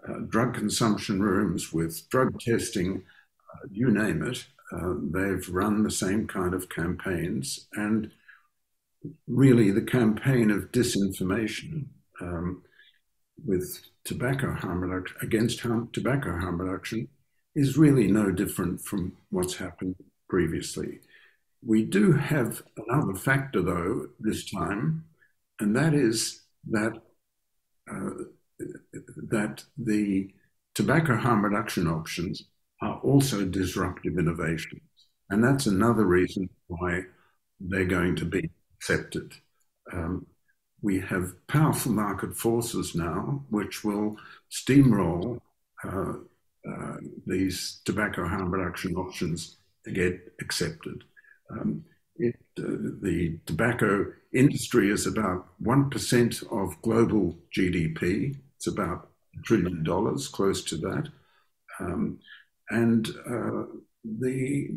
uh, 0.08 0.20
drug 0.30 0.54
consumption 0.54 1.22
rooms, 1.22 1.74
with 1.74 2.08
drug 2.10 2.40
testing, 2.40 3.04
uh, 3.54 3.68
you 3.72 3.92
name 3.92 4.24
it. 4.24 4.46
Uh, 4.72 4.96
they've 5.12 5.48
run 5.50 5.84
the 5.84 5.92
same 5.92 6.28
kind 6.28 6.54
of 6.54 6.70
campaigns. 6.70 7.68
And 7.74 8.12
really, 9.28 9.72
the 9.72 9.82
campaign 9.82 10.52
of 10.52 10.72
disinformation 10.72 11.86
um, 12.22 12.64
with 13.46 13.80
tobacco 14.08 14.54
harm 14.54 14.82
reduction, 14.82 15.18
against 15.22 15.60
harm, 15.60 15.90
tobacco 15.92 16.32
harm 16.40 16.62
reduction 16.62 17.10
is 17.56 17.78
really 17.78 18.08
no 18.08 18.32
different 18.32 18.80
from 18.80 19.12
what's 19.32 19.56
happened 19.58 19.96
previously. 20.30 21.02
We 21.66 21.84
do 21.84 22.14
have 22.14 22.64
another 22.88 23.16
factor, 23.16 23.62
though, 23.62 24.08
this 24.20 24.50
time, 24.50 25.04
and 25.60 25.76
that 25.76 25.94
is 25.94 26.42
that 26.70 26.94
uh, 27.92 28.10
that 29.30 29.64
the 29.78 30.34
tobacco 30.74 31.18
harm 31.18 31.44
reduction 31.44 31.88
options 31.88 32.44
are 32.82 33.00
also 33.00 33.44
disruptive 33.44 34.18
innovations, 34.18 34.82
and 35.30 35.44
that's 35.44 35.66
another 35.66 36.06
reason 36.06 36.50
why 36.68 37.02
they're 37.60 37.86
going 37.86 38.16
to 38.16 38.26
be 38.26 38.50
accepted. 38.78 39.34
Um, 39.92 40.28
we 40.82 41.00
have 41.00 41.34
powerful 41.48 41.92
market 41.92 42.36
forces 42.36 42.96
now 42.96 43.44
which 43.50 43.84
will 43.84 44.16
steamroll 44.52 45.40
uh, 45.84 46.14
uh, 46.70 46.98
these 47.26 47.82
tobacco 47.86 48.28
harm 48.28 48.52
reduction 48.52 48.96
options 48.96 49.58
to 49.86 49.92
get 49.92 50.34
accepted. 50.42 51.04
Um, 51.50 51.84
it, 52.18 52.36
uh, 52.60 52.64
the 53.02 53.40
tobacco 53.46 54.08
industry 54.34 54.90
is 54.92 55.08
about 55.08 55.48
1% 55.64 56.44
of 56.52 56.82
global 56.82 57.38
GDP. 57.56 58.36
It's 58.58 58.68
about 58.68 59.10
a 59.38 59.42
trillion 59.44 59.84
dollars, 59.84 60.28
close 60.28 60.64
to 60.66 60.78
that. 60.78 61.10
Um, 61.80 62.20
and 62.70 63.08
uh, 63.30 63.64
the 64.04 64.70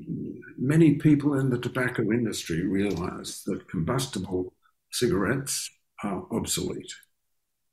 many 0.59 0.95
people 0.95 1.35
in 1.35 1.51
the 1.51 1.59
tobacco 1.59 2.03
industry 2.03 2.67
realize 2.67 3.43
that 3.47 3.69
combustible 3.69 4.53
cigarettes 4.93 5.71
are 6.03 6.27
obsolete. 6.31 6.93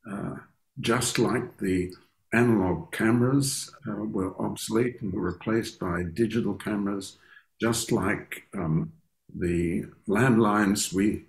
Uh, 0.10 0.36
just 0.80 1.20
like 1.20 1.58
the 1.58 1.94
analog 2.34 2.92
cameras 2.92 3.72
uh, 3.88 4.04
were 4.04 4.40
obsolete 4.42 5.02
and 5.02 5.14
were 5.14 5.32
replaced 5.32 5.80
by 5.80 6.04
digital 6.14 6.54
cameras, 6.54 7.18
just 7.60 7.92
like 7.92 8.44
um, 8.54 8.92
the 9.36 9.86
landlines 10.08 10.94
we 10.94 11.24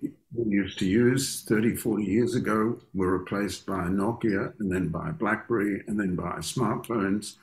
used 0.47 0.79
to 0.79 0.85
use 0.85 1.43
30, 1.47 1.75
40 1.75 2.03
years 2.03 2.35
ago 2.35 2.79
were 2.93 3.17
replaced 3.17 3.65
by 3.65 3.85
Nokia 3.85 4.53
and 4.59 4.71
then 4.71 4.89
by 4.89 5.11
BlackBerry 5.11 5.83
and 5.87 5.99
then 5.99 6.15
by 6.15 6.37
smartphones. 6.37 7.35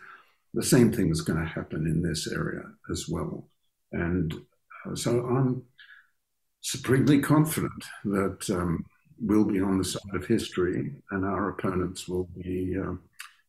The 0.54 0.62
same 0.62 0.92
thing 0.92 1.10
is 1.10 1.20
going 1.20 1.40
to 1.40 1.48
happen 1.48 1.86
in 1.86 2.02
this 2.02 2.26
area 2.30 2.62
as 2.90 3.08
well. 3.08 3.48
And 3.92 4.32
uh, 4.86 4.94
so 4.94 5.26
I'm 5.26 5.64
supremely 6.60 7.20
confident 7.20 7.84
that 8.04 8.48
um, 8.50 8.84
will 9.20 9.44
be 9.44 9.60
on 9.60 9.78
the 9.78 9.84
side 9.84 10.14
of 10.14 10.26
history 10.26 10.92
and 11.10 11.24
our 11.24 11.50
opponents 11.50 12.08
will 12.08 12.28
be 12.36 12.76
uh, 12.78 12.92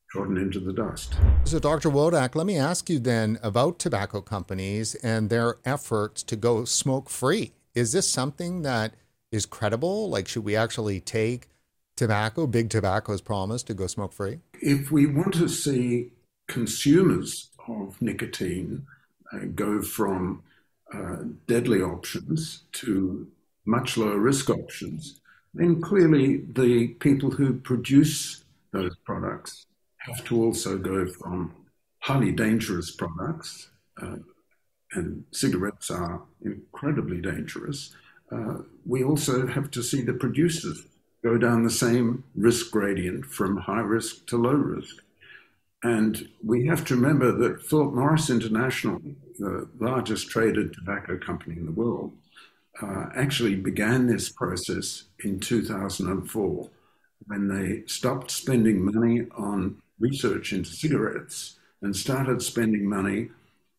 trodden 0.10 0.38
into 0.38 0.60
the 0.60 0.74
dust. 0.74 1.16
So, 1.44 1.60
Dr. 1.60 1.90
Wodak, 1.90 2.36
let 2.36 2.46
me 2.46 2.58
ask 2.58 2.90
you 2.90 3.00
then 3.00 3.40
about 3.44 3.80
tobacco 3.80 4.22
companies 4.22 4.96
and 4.96 5.30
their 5.30 5.58
efforts 5.66 6.24
to 6.24 6.36
go 6.36 6.66
smoke 6.66 7.10
free. 7.10 7.54
Is 7.76 7.92
this 7.92 8.08
something 8.08 8.62
that 8.64 8.94
is 9.32 9.46
credible? 9.46 10.10
Like, 10.10 10.28
should 10.28 10.44
we 10.44 10.56
actually 10.56 11.00
take 11.00 11.50
tobacco, 11.96 12.48
big 12.48 12.70
tobacco's 12.70 13.22
promise 13.22 13.64
to 13.64 13.74
go 13.74 13.88
smoke 13.88 14.14
free? 14.14 14.40
If 14.62 14.92
we 14.92 15.06
want 15.06 15.34
to 15.36 15.50
see 15.50 16.12
consumers 16.48 17.50
of 17.68 18.02
nicotine 18.02 18.86
uh, 19.34 19.40
go 19.54 19.82
from 19.82 20.44
uh, 20.94 21.18
deadly 21.48 21.82
options 21.82 22.64
to 22.72 23.28
much 23.66 23.98
lower 23.98 24.18
risk 24.18 24.50
options, 24.50 25.20
then 25.58 25.82
clearly 25.82 26.38
the 26.54 26.90
people 27.00 27.32
who 27.32 27.54
produce 27.60 28.44
those 28.72 28.96
products 29.06 29.66
have 29.98 30.24
to 30.26 30.44
also 30.44 30.78
go 30.78 31.08
from 31.08 31.54
highly 32.00 32.32
dangerous 32.32 32.92
products, 32.92 33.70
uh, 34.02 34.18
and 34.94 35.24
cigarettes 35.32 35.92
are 35.92 36.22
incredibly 36.44 37.20
dangerous. 37.22 37.94
Uh, 38.32 38.60
we 38.86 39.04
also 39.04 39.48
have 39.48 39.70
to 39.72 39.84
see 39.84 40.02
the 40.02 40.14
producers 40.14 40.86
go 41.24 41.38
down 41.38 41.64
the 41.64 41.70
same 41.70 42.24
risk 42.36 42.72
gradient 42.72 43.26
from 43.26 43.58
high 43.58 43.82
risk 43.82 44.26
to 44.28 44.38
low 44.38 44.54
risk. 44.54 44.96
And 45.84 46.28
we 46.44 46.66
have 46.68 46.86
to 46.86 46.96
remember 46.96 47.32
that 47.32 47.62
Philip 47.62 47.94
Morris 47.94 48.30
International, 48.30 49.02
the 49.38 49.68
largest 49.80 50.30
traded 50.30 50.74
tobacco 50.74 51.18
company 51.18 51.58
in 51.58 51.66
the 51.66 51.72
world, 51.72 52.14
uh, 52.82 53.08
actually 53.16 53.56
began 53.56 54.08
this 54.08 54.30
process 54.30 55.06
in 55.24 55.40
2004 55.40 56.70
when 57.26 57.48
they 57.48 57.86
stopped 57.88 58.32
spending 58.32 58.84
money 58.84 59.26
on 59.38 59.82
research 60.00 60.54
into 60.54 60.70
cigarettes 60.70 61.58
and 61.82 61.96
started 61.96 62.42
spending 62.42 62.88
money 62.88 63.30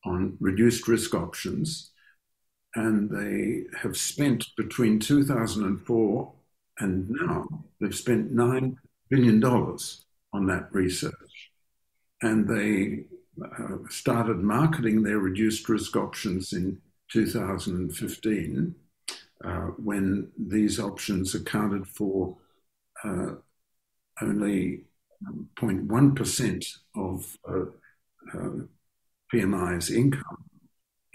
on 0.04 0.36
reduced 0.40 0.88
risk 0.88 1.14
options. 1.14 1.90
And 2.74 3.08
they 3.10 3.64
have 3.78 3.96
spent 3.96 4.46
between 4.56 4.98
2004 4.98 6.32
and 6.80 7.10
now, 7.10 7.46
they've 7.80 7.94
spent 7.94 8.34
$9 8.34 8.76
billion 9.08 9.44
on 9.44 10.46
that 10.46 10.68
research. 10.72 11.50
And 12.22 12.48
they 12.48 13.04
uh, 13.44 13.78
started 13.88 14.38
marketing 14.38 15.02
their 15.02 15.18
reduced 15.18 15.68
risk 15.68 15.96
options 15.96 16.52
in 16.52 16.80
2015 17.10 18.74
uh, 19.44 19.68
when 19.82 20.30
these 20.36 20.80
options 20.80 21.34
accounted 21.34 21.86
for 21.86 22.36
uh, 23.04 23.34
only 24.20 24.84
0.1% 25.56 26.78
of 26.96 27.38
uh, 27.48 28.36
uh 28.36 28.50
PMI's 29.32 29.90
income. 29.90 30.44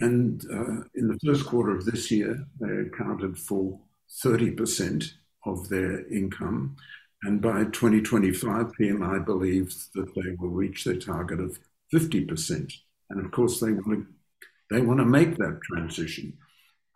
And 0.00 0.44
uh, 0.52 0.84
in 0.94 1.08
the 1.08 1.18
first 1.24 1.46
quarter 1.46 1.76
of 1.76 1.84
this 1.84 2.10
year, 2.10 2.44
they 2.60 2.86
accounted 2.86 3.36
for 3.36 3.80
30% 4.24 5.12
of 5.46 5.68
their 5.68 6.06
income. 6.12 6.76
And 7.22 7.40
by 7.40 7.64
2025, 7.64 8.72
PMI 8.78 9.24
believes 9.24 9.90
that 9.94 10.14
they 10.14 10.36
will 10.38 10.50
reach 10.50 10.84
their 10.84 10.98
target 10.98 11.40
of 11.40 11.58
50%. 11.92 12.72
And 13.10 13.24
of 13.24 13.32
course, 13.32 13.60
they 13.60 13.72
want 13.72 13.86
to, 13.86 14.06
they 14.70 14.80
want 14.80 15.00
to 15.00 15.06
make 15.06 15.36
that 15.36 15.60
transition. 15.62 16.36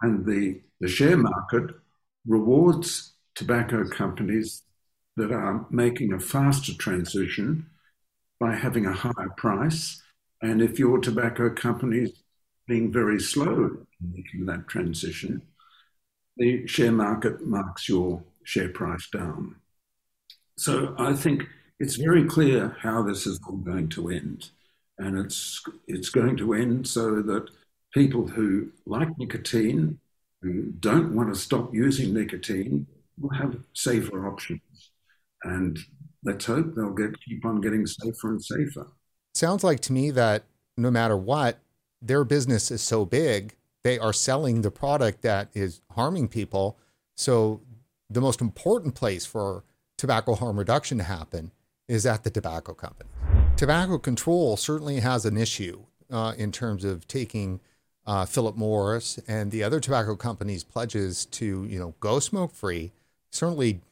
And 0.03 0.25
the, 0.25 0.61
the 0.81 0.89
share 0.89 1.17
market 1.17 1.75
rewards 2.27 3.15
tobacco 3.35 3.89
companies 3.89 4.63
that 5.17 5.33
are 5.33 5.67
making 5.71 6.13
a 6.13 6.21
faster 6.21 6.75
transition 6.75 7.67
by 8.39 8.55
having 8.55 8.87
a 8.87 8.93
higher 8.93 9.31
price. 9.37 10.03
And 10.43 10.63
if 10.63 10.79
your 10.79 10.99
tobacco 10.99 11.51
company 11.51 11.99
is 11.99 12.23
being 12.67 12.93
very 12.93 13.21
slow 13.21 13.65
in 14.01 14.13
making 14.13 14.47
that 14.47 14.69
transition, 14.69 15.43
the 16.37 16.67
share 16.67 16.93
market 16.93 17.45
marks 17.45 17.89
your 17.89 18.23
share 18.45 18.69
price 18.69 19.09
down. 19.13 19.57
So 20.57 20.95
I 20.99 21.15
think 21.15 21.45
it's 21.81 21.97
very 21.97 22.25
clear 22.25 22.77
how 22.81 23.03
this 23.03 23.27
is 23.27 23.41
all 23.47 23.57
going 23.57 23.89
to 23.91 24.11
end. 24.11 24.51
And 24.99 25.19
it's, 25.19 25.63
it's 25.87 26.11
going 26.11 26.37
to 26.39 26.55
end 26.55 26.87
so 26.87 27.23
that 27.23 27.49
people 27.93 28.27
who 28.27 28.71
like 28.87 29.09
nicotine, 29.19 29.99
who 30.43 30.73
don't 30.81 31.15
want 31.15 31.33
to 31.33 31.41
stop 31.41 31.75
using 31.75 32.15
nicotine, 32.15 32.87
will 33.19 33.31
have 33.31 33.59
safer 33.73 34.29
options. 34.29 34.61
And 35.45 35.79
let's 36.25 36.47
hope 36.47 36.75
they'll 36.75 36.93
get 36.93 37.21
keep 37.25 37.45
on 37.45 37.61
getting 37.61 37.87
safer 37.87 38.31
and 38.31 38.45
safer. 38.45 38.87
Sounds 39.35 39.63
like 39.65 39.81
to 39.81 39.93
me 39.93 40.11
that 40.11 40.45
no 40.77 40.91
matter 40.91 41.17
what, 41.17 41.59
their 42.01 42.25
business 42.25 42.71
is 42.71 42.83
so 42.83 43.05
big, 43.05 43.57
they 43.85 43.99
are 43.99 44.13
selling 44.13 44.63
the 44.63 44.71
product 44.71 45.23
that 45.23 45.49
is 45.55 45.81
harming 45.93 46.29
people. 46.29 46.79
So 47.17 47.61
the 48.11 48.21
most 48.21 48.41
important 48.41 48.95
place 48.95 49.27
for 49.27 49.65
tobacco 49.97 50.35
harm 50.35 50.59
reduction 50.59 50.99
to 50.99 51.05
happen 51.05 51.53
is 51.89 52.07
at 52.07 52.23
the 52.23 52.31
tobacco 52.31 52.75
company. 52.75 53.11
Tobacco 53.57 53.99
control 53.99 54.57
certainly 54.57 55.01
has 55.01 55.25
an 55.25 55.37
issue 55.37 55.85
uh, 56.11 56.35
in 56.37 56.53
terms 56.53 56.85
of 56.85 57.07
taking 57.09 57.61
uh, 58.09 58.25
Philip 58.25 58.57
Morris 58.57 59.21
and 59.29 59.51
the 59.51 59.63
other 59.63 59.81
tobacco 59.81 60.17
companies' 60.17 60.65
pledges 60.65 61.27
to, 61.27 61.67
you 61.67 61.79
know, 61.79 61.95
go 62.01 62.19
smoke 62.19 62.55
free. 62.55 62.91
Certainly 63.31 63.83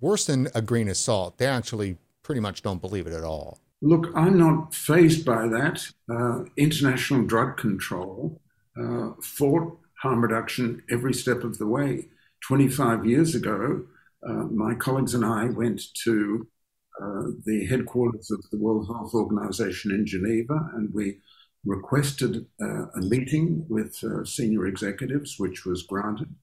worse 0.00 0.26
than 0.26 0.48
a 0.54 0.62
grain 0.62 0.88
of 0.88 0.96
salt. 0.96 1.38
They 1.38 1.46
actually 1.46 1.98
pretty 2.22 2.40
much 2.40 2.62
don't 2.62 2.80
believe 2.80 3.08
it 3.08 3.12
at 3.12 3.24
all. 3.24 3.58
Look, 3.82 4.12
I'm 4.14 4.38
not 4.38 4.72
fazed 4.72 5.26
by 5.26 5.48
that. 5.48 5.84
Uh, 6.08 6.44
international 6.56 7.24
drug 7.24 7.56
control 7.56 8.40
uh, 8.80 9.10
fought 9.20 9.76
harm 10.00 10.22
reduction 10.22 10.84
every 10.88 11.12
step 11.12 11.42
of 11.42 11.58
the 11.58 11.66
way. 11.66 12.06
25 12.46 13.04
years 13.04 13.34
ago, 13.34 13.84
uh, 14.24 14.44
my 14.44 14.76
colleagues 14.76 15.14
and 15.14 15.24
I 15.24 15.46
went 15.46 15.82
to 16.04 16.46
uh, 17.02 17.22
the 17.44 17.66
headquarters 17.66 18.30
of 18.30 18.44
the 18.52 18.58
World 18.58 18.86
Health 18.86 19.14
Organization 19.14 19.90
in 19.90 20.06
Geneva 20.06 20.70
and 20.74 20.94
we 20.94 21.18
requested 21.64 22.46
uh, 22.60 22.86
a 22.94 23.00
meeting 23.00 23.64
with 23.68 24.02
uh, 24.02 24.24
senior 24.24 24.66
executives, 24.66 25.36
which 25.38 25.64
was 25.64 25.84
granted. 25.84 26.34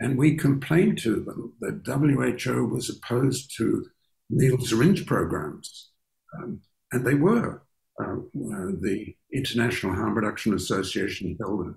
And 0.00 0.18
we 0.18 0.36
complained 0.36 0.98
to 0.98 1.22
them 1.22 1.52
that 1.60 1.86
WHO 1.86 2.66
was 2.66 2.90
opposed 2.90 3.56
to 3.58 3.86
needle 4.30 4.60
syringe 4.60 5.06
programs. 5.06 5.90
Um, 6.36 6.60
and 6.92 7.06
they 7.06 7.14
were. 7.14 7.62
Uh, 8.00 8.14
uh, 8.14 8.72
the 8.80 9.14
International 9.32 9.94
Harm 9.94 10.14
Reduction 10.14 10.54
Association 10.54 11.36
held 11.38 11.66
an 11.66 11.76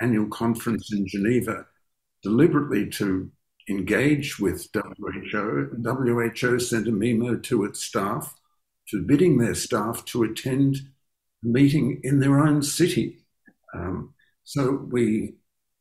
annual 0.00 0.28
conference 0.28 0.92
in 0.92 1.06
Geneva 1.08 1.66
deliberately 2.22 2.88
to 2.90 3.30
engage 3.68 4.38
with 4.38 4.68
WHO. 4.74 5.70
WHO 5.82 6.58
sent 6.58 6.88
a 6.88 6.92
memo 6.92 7.36
to 7.36 7.64
its 7.64 7.82
staff 7.82 8.34
forbidding 8.90 9.38
their 9.38 9.54
staff 9.54 10.04
to 10.06 10.24
attend 10.24 10.76
meeting 11.44 12.00
in 12.02 12.18
their 12.18 12.40
own 12.40 12.62
city. 12.62 13.18
Um, 13.74 14.14
so 14.44 14.86
we 14.90 15.34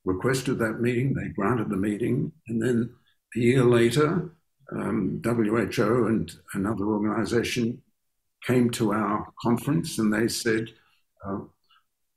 requested 0.06 0.60
that 0.60 0.82
meeting, 0.82 1.14
they 1.14 1.30
granted 1.30 1.70
the 1.70 1.78
meeting, 1.78 2.32
and 2.48 2.62
then 2.62 2.94
a 3.36 3.40
year 3.40 3.64
later, 3.64 4.32
um, 4.72 5.22
WHO 5.24 6.08
and 6.08 6.32
another 6.54 6.86
organization 6.86 7.82
came 8.46 8.70
to 8.72 8.94
our 8.94 9.32
conference 9.42 10.00
and 10.00 10.14
they 10.14 10.28
said, 10.28 10.68
uh, 11.26 11.40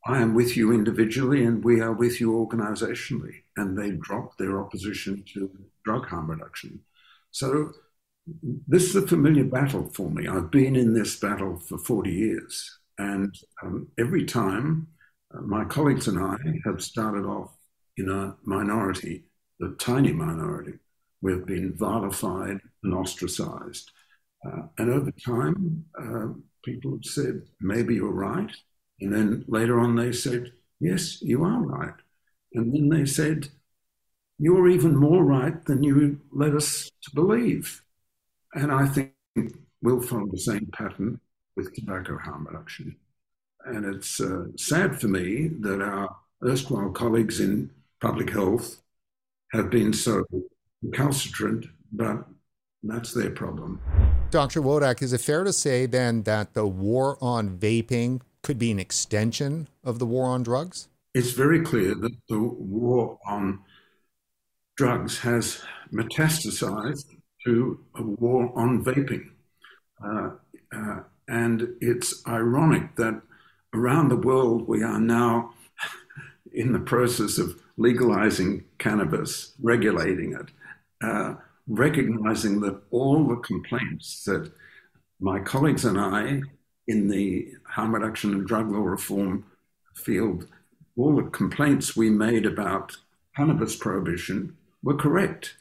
I 0.06 0.20
am 0.20 0.34
with 0.34 0.56
you 0.56 0.72
individually 0.72 1.44
and 1.44 1.64
we 1.64 1.80
are 1.80 1.92
with 1.92 2.20
you 2.20 2.32
organizationally. 2.32 3.42
And 3.56 3.76
they 3.76 3.92
dropped 3.92 4.38
their 4.38 4.60
opposition 4.60 5.24
to 5.34 5.50
drug 5.84 6.06
harm 6.06 6.30
reduction. 6.30 6.80
So 7.30 7.72
this 8.66 8.84
is 8.84 8.96
a 8.96 9.06
familiar 9.06 9.44
battle 9.44 9.88
for 9.92 10.10
me. 10.10 10.26
I've 10.28 10.50
been 10.50 10.76
in 10.76 10.94
this 10.94 11.18
battle 11.18 11.58
for 11.58 11.78
40 11.78 12.10
years. 12.10 12.78
And 12.98 13.34
um, 13.62 13.88
every 13.98 14.24
time 14.24 14.88
uh, 15.34 15.40
my 15.42 15.64
colleagues 15.64 16.08
and 16.08 16.18
I 16.18 16.36
have 16.64 16.82
started 16.82 17.24
off 17.24 17.56
in 17.96 18.10
a 18.10 18.36
minority, 18.44 19.24
a 19.62 19.68
tiny 19.78 20.12
minority. 20.12 20.74
We've 21.22 21.46
been 21.46 21.74
vilified 21.76 22.60
and 22.82 22.94
ostracized. 22.94 23.90
Uh, 24.46 24.62
and 24.78 24.90
over 24.90 25.10
time, 25.10 25.84
uh, 25.98 26.28
people 26.64 26.92
have 26.92 27.04
said, 27.04 27.42
maybe 27.60 27.94
you're 27.94 28.10
right. 28.10 28.50
And 29.00 29.12
then 29.12 29.44
later 29.48 29.80
on, 29.80 29.96
they 29.96 30.12
said, 30.12 30.52
yes, 30.78 31.22
you 31.22 31.42
are 31.42 31.60
right. 31.60 31.94
And 32.52 32.72
then 32.72 32.88
they 32.88 33.06
said, 33.06 33.48
you're 34.38 34.68
even 34.68 34.94
more 34.94 35.24
right 35.24 35.64
than 35.64 35.82
you 35.82 36.20
led 36.30 36.54
us 36.54 36.90
to 37.04 37.14
believe. 37.14 37.82
And 38.54 38.70
I 38.70 38.86
think 38.86 39.12
we'll 39.82 40.02
follow 40.02 40.26
the 40.30 40.38
same 40.38 40.68
pattern 40.72 41.20
with 41.56 41.74
tobacco 41.74 42.18
harm 42.18 42.46
reduction. 42.46 42.96
And 43.64 43.84
it's 43.84 44.20
uh, 44.20 44.44
sad 44.56 45.00
for 45.00 45.08
me 45.08 45.48
that 45.60 45.80
our 45.82 46.14
erstwhile 46.44 46.90
colleagues 46.90 47.40
in 47.40 47.70
public 48.00 48.30
health 48.30 48.82
have 49.52 49.70
been 49.70 49.92
so 49.92 50.24
recalcitrant, 50.82 51.66
but 51.92 52.24
that's 52.82 53.12
their 53.12 53.30
problem. 53.30 53.80
Dr. 54.30 54.60
Wodak, 54.60 55.02
is 55.02 55.12
it 55.12 55.20
fair 55.20 55.44
to 55.44 55.52
say 55.52 55.86
then 55.86 56.22
that 56.24 56.54
the 56.54 56.66
war 56.66 57.16
on 57.20 57.58
vaping 57.58 58.20
could 58.42 58.58
be 58.58 58.70
an 58.70 58.78
extension 58.78 59.68
of 59.82 59.98
the 59.98 60.06
war 60.06 60.26
on 60.26 60.42
drugs? 60.42 60.88
It's 61.14 61.32
very 61.32 61.62
clear 61.62 61.94
that 61.94 62.14
the 62.28 62.38
war 62.38 63.18
on 63.26 63.60
drugs 64.76 65.18
has 65.20 65.62
metastasized 65.92 67.06
to 67.46 67.80
a 67.94 68.02
war 68.02 68.52
on 68.54 68.84
vaping. 68.84 69.30
Uh, 70.04 70.30
uh, 70.76 71.00
and 71.28 71.74
it's 71.80 72.26
ironic 72.26 72.96
that 72.96 73.20
around 73.74 74.08
the 74.08 74.16
world 74.16 74.68
we 74.68 74.82
are 74.82 75.00
now 75.00 75.52
in 76.52 76.72
the 76.72 76.78
process 76.78 77.38
of 77.38 77.60
legalizing 77.76 78.64
cannabis, 78.78 79.52
regulating 79.60 80.32
it, 80.32 80.50
uh, 81.06 81.34
recognizing 81.68 82.60
that 82.60 82.80
all 82.90 83.26
the 83.26 83.36
complaints 83.36 84.24
that 84.24 84.50
my 85.20 85.40
colleagues 85.40 85.84
and 85.84 85.98
I 85.98 86.42
in 86.86 87.08
the 87.08 87.52
harm 87.64 87.94
reduction 87.94 88.32
and 88.32 88.46
drug 88.46 88.70
law 88.70 88.82
reform 88.82 89.44
field, 89.94 90.46
all 90.96 91.16
the 91.16 91.30
complaints 91.30 91.96
we 91.96 92.10
made 92.10 92.46
about 92.46 92.96
cannabis 93.36 93.76
prohibition 93.76 94.56
were 94.82 94.96
correct. 94.96 95.56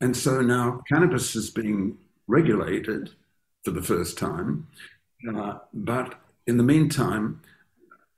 And 0.00 0.16
so 0.16 0.40
now 0.40 0.82
cannabis 0.88 1.34
is 1.34 1.50
being 1.50 1.98
regulated 2.26 3.10
for 3.64 3.70
the 3.70 3.82
first 3.82 4.18
time. 4.18 4.68
Uh, 5.26 5.58
but 5.72 6.14
in 6.46 6.56
the 6.56 6.62
meantime, 6.62 7.40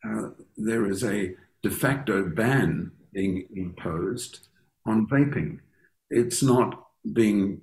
uh, 0.05 0.29
there 0.57 0.87
is 0.87 1.05
a 1.05 1.35
de 1.63 1.71
facto 1.71 2.29
ban 2.29 2.91
being 3.13 3.47
imposed 3.55 4.49
on 4.87 5.07
vaping. 5.07 5.61
It's 6.11 6.43
not 6.43 6.87
being 7.13 7.63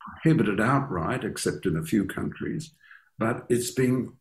prohibited 0.00 0.60
outright, 0.60 1.24
except 1.24 1.66
in 1.66 1.76
a 1.76 1.84
few 1.84 2.06
countries, 2.06 2.72
but 3.18 3.46
it's 3.48 3.70
being 3.70 4.12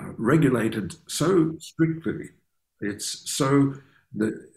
uh, 0.00 0.12
regulated 0.16 0.94
so 1.08 1.56
strictly. 1.58 2.30
It's 2.80 3.30
so 3.30 3.74
the, 4.14 4.48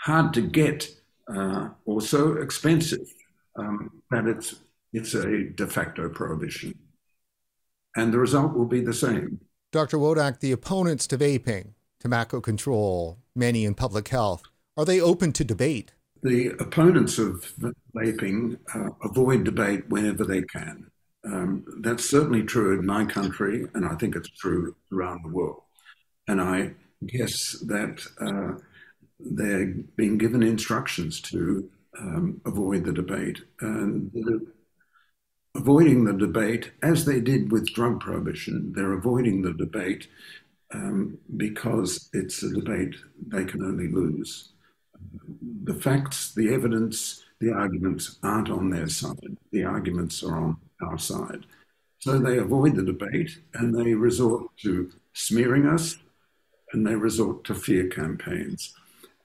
hard 0.00 0.32
to 0.34 0.42
get 0.42 0.88
uh, 1.34 1.70
or 1.84 2.00
so 2.00 2.34
expensive 2.34 3.06
um, 3.58 4.02
that 4.10 4.26
it's 4.26 4.56
it's 4.92 5.14
a 5.14 5.50
de 5.50 5.66
facto 5.66 6.08
prohibition, 6.08 6.78
and 7.96 8.12
the 8.12 8.18
result 8.18 8.54
will 8.54 8.66
be 8.66 8.80
the 8.80 8.94
same. 8.94 9.40
Dr. 9.72 9.98
Wodak, 9.98 10.40
the 10.40 10.52
opponents 10.52 11.06
to 11.08 11.18
vaping, 11.18 11.72
tobacco 11.98 12.40
control, 12.40 13.18
many 13.34 13.64
in 13.64 13.74
public 13.74 14.08
health, 14.08 14.42
are 14.76 14.84
they 14.84 15.00
open 15.00 15.32
to 15.32 15.44
debate? 15.44 15.92
The 16.22 16.48
opponents 16.60 17.18
of 17.18 17.52
vaping 17.94 18.58
uh, 18.74 18.90
avoid 19.02 19.44
debate 19.44 19.88
whenever 19.88 20.24
they 20.24 20.42
can. 20.42 20.90
Um, 21.24 21.64
that's 21.80 22.08
certainly 22.08 22.42
true 22.42 22.78
in 22.78 22.86
my 22.86 23.04
country, 23.04 23.66
and 23.74 23.84
I 23.84 23.94
think 23.96 24.14
it's 24.14 24.30
true 24.30 24.76
around 24.92 25.24
the 25.24 25.32
world. 25.32 25.62
And 26.28 26.40
I 26.40 26.72
guess 27.06 27.58
that 27.66 28.00
uh, 28.20 28.60
they're 29.18 29.74
being 29.96 30.18
given 30.18 30.42
instructions 30.42 31.20
to 31.22 31.68
um, 31.98 32.40
avoid 32.44 32.84
the 32.84 32.92
debate. 32.92 33.40
And 33.60 34.10
the, 34.12 34.46
avoiding 35.56 36.04
the 36.04 36.12
debate, 36.12 36.72
as 36.82 37.04
they 37.04 37.20
did 37.20 37.50
with 37.50 37.72
drug 37.72 38.00
prohibition, 38.00 38.72
they're 38.74 38.92
avoiding 38.92 39.42
the 39.42 39.52
debate 39.52 40.08
um, 40.72 41.18
because 41.36 42.08
it's 42.12 42.42
a 42.42 42.52
debate 42.52 42.94
they 43.26 43.44
can 43.44 43.62
only 43.62 43.88
lose. 43.88 44.50
The 45.64 45.74
facts, 45.74 46.34
the 46.34 46.52
evidence, 46.52 47.24
the 47.40 47.52
arguments 47.52 48.18
aren't 48.22 48.50
on 48.50 48.70
their 48.70 48.88
side. 48.88 49.36
The 49.52 49.64
arguments 49.64 50.22
are 50.22 50.36
on 50.36 50.56
our 50.82 50.98
side. 50.98 51.46
So 51.98 52.18
they 52.18 52.38
avoid 52.38 52.76
the 52.76 52.84
debate 52.84 53.30
and 53.54 53.74
they 53.74 53.94
resort 53.94 54.56
to 54.62 54.92
smearing 55.12 55.66
us 55.66 55.96
and 56.72 56.86
they 56.86 56.94
resort 56.94 57.44
to 57.44 57.54
fear 57.54 57.88
campaigns. 57.88 58.74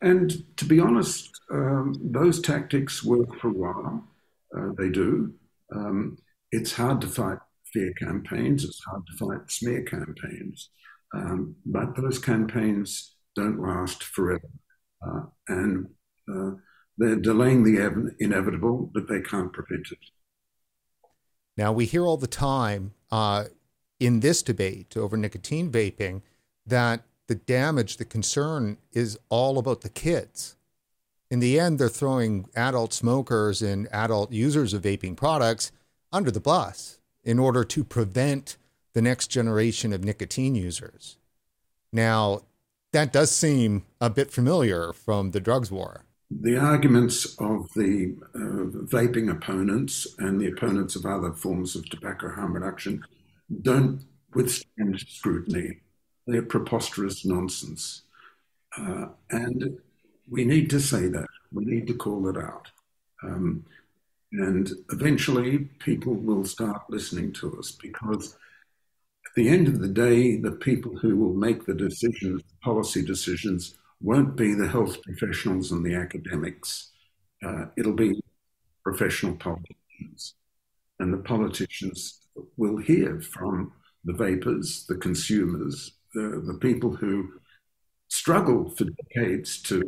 And 0.02 0.44
to 0.58 0.66
be 0.66 0.80
honest, 0.80 1.30
um, 1.52 1.96
those 2.02 2.40
tactics 2.40 3.04
work 3.04 3.40
for 3.40 3.50
a 3.50 3.54
while. 3.54 4.08
Uh, 4.56 4.72
they 4.78 4.90
do. 4.90 5.34
Um, 5.74 6.18
it's 6.52 6.74
hard 6.74 7.02
to 7.02 7.08
fight 7.08 7.40
fear 7.74 7.94
campaigns, 7.94 8.64
it's 8.64 8.84
hard 8.84 9.04
to 9.08 9.18
fight 9.18 9.50
smear 9.50 9.84
campaigns. 9.84 10.70
Um, 11.14 11.56
but 11.66 11.96
those 11.96 12.20
campaigns 12.20 13.16
don't 13.36 13.62
last 13.62 14.04
forever. 14.04 14.50
Uh, 15.06 15.22
and 15.48 15.88
uh, 16.32 16.52
they're 16.98 17.16
delaying 17.16 17.64
the 17.64 18.14
inevitable, 18.20 18.92
but 18.94 19.08
they 19.08 19.22
can't 19.22 19.52
prevent 19.52 19.88
it. 19.92 19.98
Now, 21.58 21.72
we 21.72 21.86
hear 21.86 22.06
all 22.06 22.18
the 22.18 22.28
time 22.28 22.94
uh, 23.12 23.46
in 24.00 24.20
this 24.20 24.42
debate 24.42 24.96
over 24.96 25.18
nicotine 25.18 25.72
vaping 25.72 26.22
that 26.66 27.04
the 27.28 27.36
damage, 27.36 27.98
the 27.98 28.06
concern 28.06 28.78
is 28.92 29.18
all 29.30 29.58
about 29.58 29.82
the 29.82 29.90
kids. 29.90 30.56
In 31.32 31.40
the 31.40 31.58
end, 31.58 31.80
they're 31.80 31.88
throwing 31.88 32.50
adult 32.58 32.92
smokers 32.92 33.62
and 33.62 33.88
adult 33.94 34.34
users 34.34 34.74
of 34.74 34.84
vaping 34.84 35.16
products 35.16 35.72
under 36.12 36.30
the 36.30 36.42
bus 36.42 37.00
in 37.24 37.40
order 37.40 37.64
to 37.64 37.86
prevent 37.86 38.58
the 38.94 39.02
next 39.02 39.28
generation 39.28 39.94
of 39.94 40.04
nicotine 40.04 40.56
users. 40.56 41.18
Now, 41.94 42.42
that 42.92 43.14
does 43.14 43.32
seem 43.32 43.86
a 44.02 44.10
bit 44.10 44.30
familiar 44.30 44.92
from 44.92 45.32
the 45.32 45.40
drugs 45.40 45.72
war. 45.72 46.04
The 46.30 46.58
arguments 46.58 47.26
of 47.40 47.70
the 47.76 48.14
uh, 48.36 48.84
vaping 48.88 49.32
opponents 49.32 50.08
and 50.20 50.40
the 50.40 50.50
opponents 50.50 50.98
of 50.98 51.06
other 51.06 51.32
forms 51.32 51.78
of 51.78 51.90
tobacco 51.90 52.34
harm 52.34 52.54
reduction 52.54 53.06
don't 53.62 54.02
withstand 54.34 55.00
scrutiny. 55.08 55.80
They're 56.28 56.42
preposterous 56.42 57.26
nonsense. 57.26 58.02
Uh, 58.78 59.08
and 59.30 59.78
we 60.32 60.46
need 60.46 60.70
to 60.70 60.80
say 60.80 61.08
that. 61.10 61.28
We 61.52 61.66
need 61.66 61.86
to 61.88 61.94
call 61.94 62.28
it 62.30 62.38
out. 62.38 62.70
Um, 63.22 63.66
and 64.32 64.72
eventually 64.92 65.60
people 65.80 66.14
will 66.14 66.46
start 66.46 66.84
listening 66.90 67.34
to 67.34 67.60
us 67.60 67.72
because 67.72 68.34
at 69.26 69.36
the 69.36 69.50
end 69.50 69.68
of 69.68 69.80
the 69.80 69.90
day, 69.90 70.38
the 70.38 70.54
people 70.54 70.98
who 70.98 71.18
will 71.18 71.34
make 71.34 71.66
the 71.66 71.74
decisions, 71.74 72.42
policy 72.64 73.04
decisions, 73.04 73.78
won't 74.02 74.38
be 74.38 74.54
the 74.54 74.68
health 74.68 75.04
professionals 75.04 75.74
and 75.74 75.86
the 75.86 75.96
academics. 75.96 76.92
Uh, 77.46 77.66
it'll 77.78 77.94
be 77.94 78.20
professional 78.84 79.36
politicians. 79.36 80.36
And 81.00 81.14
the 81.14 81.18
politicians 81.18 82.22
will 82.56 82.78
hear 82.78 83.20
from 83.20 83.74
the 84.06 84.14
vapers, 84.14 84.86
the 84.88 84.96
consumers, 84.96 85.92
the, 86.14 86.42
the 86.46 86.58
people 86.60 86.96
who 86.96 87.34
struggled 88.08 88.78
for 88.78 88.86
decades 88.86 89.62
to 89.64 89.84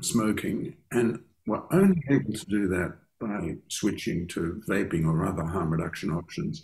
smoking 0.00 0.76
and 0.90 1.20
were 1.46 1.62
only 1.72 2.02
able 2.08 2.32
to 2.32 2.46
do 2.46 2.68
that 2.68 2.96
by 3.20 3.56
switching 3.68 4.26
to 4.28 4.62
vaping 4.68 5.06
or 5.06 5.26
other 5.26 5.44
harm 5.44 5.70
reduction 5.70 6.10
options. 6.10 6.62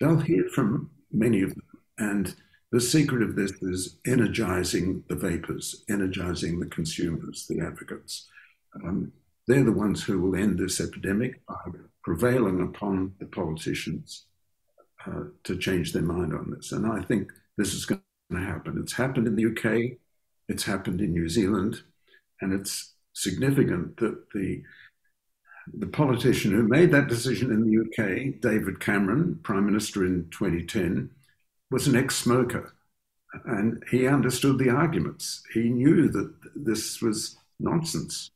They'll 0.00 0.18
hear 0.18 0.44
from 0.54 0.90
many 1.12 1.42
of 1.42 1.50
them. 1.50 1.64
And 1.98 2.34
the 2.70 2.80
secret 2.80 3.22
of 3.22 3.34
this 3.34 3.52
is 3.62 3.98
energizing 4.06 5.02
the 5.08 5.16
vapers, 5.16 5.84
energizing 5.88 6.60
the 6.60 6.66
consumers, 6.66 7.46
the 7.48 7.60
advocates. 7.60 8.28
Um, 8.74 9.12
they're 9.46 9.64
the 9.64 9.72
ones 9.72 10.02
who 10.02 10.20
will 10.20 10.36
end 10.36 10.58
this 10.58 10.80
epidemic 10.80 11.44
by 11.46 11.56
prevailing 12.04 12.62
upon 12.62 13.14
the 13.18 13.26
politicians 13.26 14.26
uh, 15.06 15.24
to 15.44 15.56
change 15.56 15.92
their 15.92 16.02
mind 16.02 16.34
on 16.34 16.50
this. 16.50 16.72
And 16.72 16.86
I 16.86 17.02
think 17.02 17.32
this 17.56 17.72
is 17.72 17.86
going 17.86 18.02
to 18.30 18.38
happen. 18.38 18.78
It's 18.80 18.92
happened 18.92 19.26
in 19.26 19.36
the 19.36 19.46
UK, 19.46 19.98
it's 20.48 20.64
happened 20.64 21.00
in 21.00 21.12
New 21.12 21.28
Zealand, 21.28 21.82
and 22.40 22.52
it's 22.52 22.94
significant 23.12 23.96
that 23.98 24.30
the 24.34 24.62
the 25.74 25.86
politician 25.86 26.52
who 26.52 26.62
made 26.62 26.90
that 26.92 27.08
decision 27.08 27.50
in 27.50 27.62
the 27.62 27.78
UK, 27.82 28.40
David 28.40 28.80
Cameron, 28.80 29.38
Prime 29.42 29.66
Minister 29.66 30.04
in 30.06 30.28
2010, 30.30 31.10
was 31.70 31.86
an 31.86 31.96
ex 31.96 32.16
smoker. 32.16 32.74
And 33.44 33.82
he 33.90 34.06
understood 34.06 34.58
the 34.58 34.70
arguments. 34.70 35.42
He 35.52 35.68
knew 35.68 36.08
that 36.08 36.32
this 36.56 37.02
was 37.02 37.36
nonsense. 37.60 38.30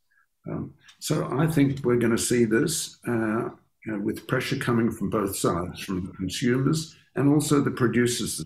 Um, 0.50 0.74
so 0.98 1.26
I 1.32 1.46
think 1.46 1.84
we're 1.84 1.96
going 1.96 2.16
to 2.16 2.18
see 2.18 2.44
this 2.44 2.98
uh, 3.08 3.48
you 3.86 3.92
know, 3.92 3.98
with 4.00 4.26
pressure 4.26 4.56
coming 4.56 4.90
from 4.90 5.08
both 5.08 5.36
sides, 5.36 5.80
from 5.80 6.06
the 6.06 6.12
consumers 6.12 6.94
and 7.14 7.28
also 7.28 7.60
the 7.60 7.70
producers. 7.70 8.44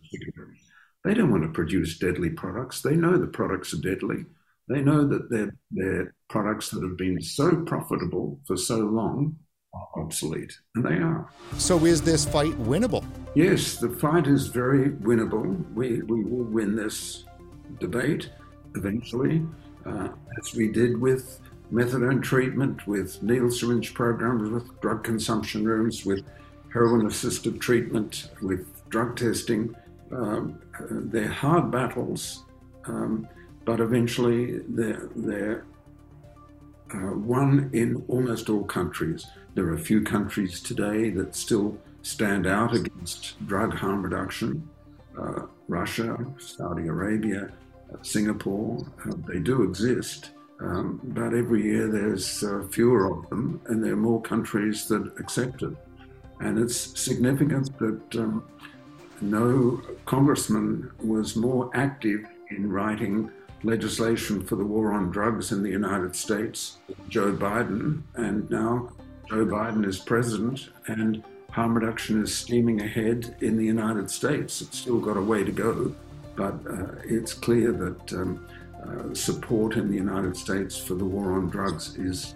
They 1.04 1.14
don't 1.14 1.30
want 1.30 1.42
to 1.44 1.48
produce 1.48 1.98
deadly 1.98 2.30
products. 2.30 2.82
They 2.82 2.96
know 2.96 3.16
the 3.16 3.26
products 3.26 3.72
are 3.74 3.80
deadly. 3.80 4.24
They 4.68 4.82
know 4.82 5.06
that 5.06 5.30
they're, 5.30 5.54
they're 5.70 6.14
products 6.28 6.70
that 6.70 6.82
have 6.82 6.96
been 6.96 7.20
so 7.20 7.62
profitable 7.62 8.40
for 8.46 8.56
so 8.56 8.78
long 8.78 9.36
are 9.74 10.02
obsolete, 10.02 10.58
and 10.74 10.84
they 10.84 10.96
are. 10.96 11.30
So, 11.58 11.84
is 11.84 12.02
this 12.02 12.24
fight 12.24 12.52
winnable? 12.52 13.04
Yes, 13.34 13.76
the 13.76 13.90
fight 13.90 14.26
is 14.26 14.48
very 14.48 14.90
winnable. 14.90 15.72
We, 15.74 16.02
we 16.02 16.24
will 16.24 16.44
win 16.44 16.74
this 16.74 17.24
debate 17.78 18.30
eventually, 18.74 19.42
uh, 19.84 20.08
as 20.38 20.54
we 20.54 20.72
did 20.72 21.00
with 21.00 21.40
methadone 21.72 22.22
treatment, 22.22 22.86
with 22.86 23.22
needle 23.22 23.50
syringe 23.50 23.94
programs, 23.94 24.50
with 24.50 24.80
drug 24.80 25.04
consumption 25.04 25.64
rooms, 25.64 26.04
with 26.04 26.24
heroin 26.72 27.06
assisted 27.06 27.60
treatment, 27.60 28.30
with 28.42 28.66
drug 28.88 29.16
testing. 29.16 29.74
Um, 30.12 30.60
uh, 30.78 30.84
they're 30.90 31.28
hard 31.28 31.70
battles. 31.70 32.44
Um, 32.84 33.28
but 33.66 33.80
eventually 33.80 34.60
they're, 34.68 35.10
they're 35.16 35.66
uh, 36.94 37.12
won 37.14 37.68
in 37.72 38.02
almost 38.08 38.48
all 38.48 38.64
countries. 38.64 39.26
There 39.54 39.66
are 39.66 39.74
a 39.74 39.78
few 39.78 40.02
countries 40.02 40.60
today 40.60 41.10
that 41.10 41.34
still 41.34 41.76
stand 42.02 42.46
out 42.46 42.72
against 42.72 43.44
drug 43.46 43.74
harm 43.74 44.02
reduction. 44.02 44.68
Uh, 45.20 45.46
Russia, 45.66 46.16
Saudi 46.38 46.86
Arabia, 46.86 47.50
uh, 47.92 47.96
Singapore, 48.02 48.86
uh, 49.04 49.14
they 49.26 49.40
do 49.40 49.62
exist. 49.62 50.30
Um, 50.60 51.00
but 51.02 51.34
every 51.34 51.64
year 51.64 51.88
there's 51.88 52.44
uh, 52.44 52.66
fewer 52.70 53.12
of 53.12 53.28
them, 53.28 53.60
and 53.66 53.82
there 53.82 53.92
are 53.92 53.96
more 54.10 54.22
countries 54.22 54.86
that 54.88 55.12
accept 55.18 55.62
it. 55.62 55.74
And 56.40 56.58
it's 56.58 56.98
significant 56.98 57.76
that 57.78 58.16
um, 58.16 58.44
no 59.20 59.82
congressman 60.04 60.92
was 61.02 61.34
more 61.34 61.70
active 61.74 62.24
in 62.50 62.70
writing 62.70 63.30
legislation 63.66 64.44
for 64.44 64.56
the 64.56 64.64
war 64.64 64.92
on 64.92 65.10
drugs 65.10 65.52
in 65.52 65.62
the 65.62 65.70
United 65.70 66.14
States, 66.14 66.78
Joe 67.08 67.32
Biden, 67.32 68.02
and 68.14 68.48
now 68.48 68.92
Joe 69.28 69.44
Biden 69.44 69.84
is 69.84 69.98
president, 69.98 70.70
and 70.86 71.22
harm 71.50 71.74
reduction 71.74 72.22
is 72.22 72.36
steaming 72.36 72.80
ahead 72.80 73.36
in 73.40 73.56
the 73.56 73.64
United 73.64 74.10
States. 74.10 74.60
It's 74.62 74.78
still 74.78 75.00
got 75.00 75.16
a 75.16 75.20
way 75.20 75.42
to 75.42 75.52
go, 75.52 75.94
but 76.36 76.54
uh, 76.70 76.94
it's 77.04 77.34
clear 77.34 77.72
that 77.72 78.12
um, 78.12 78.46
uh, 78.86 79.12
support 79.14 79.76
in 79.76 79.88
the 79.88 79.96
United 79.96 80.36
States 80.36 80.78
for 80.78 80.94
the 80.94 81.04
war 81.04 81.32
on 81.32 81.48
drugs 81.48 81.96
is 81.96 82.34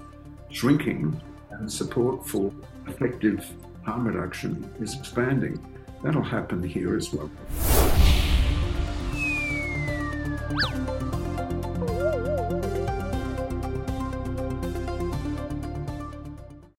shrinking, 0.51 1.21
and 1.51 1.71
support 1.71 2.27
for 2.27 2.53
effective 2.88 3.49
harm 3.85 4.07
reduction 4.07 4.69
is 4.81 4.95
expanding. 4.99 5.64
That'll 6.03 6.23
happen 6.23 6.62
here 6.62 6.97
as 6.97 7.12
well. 7.12 7.31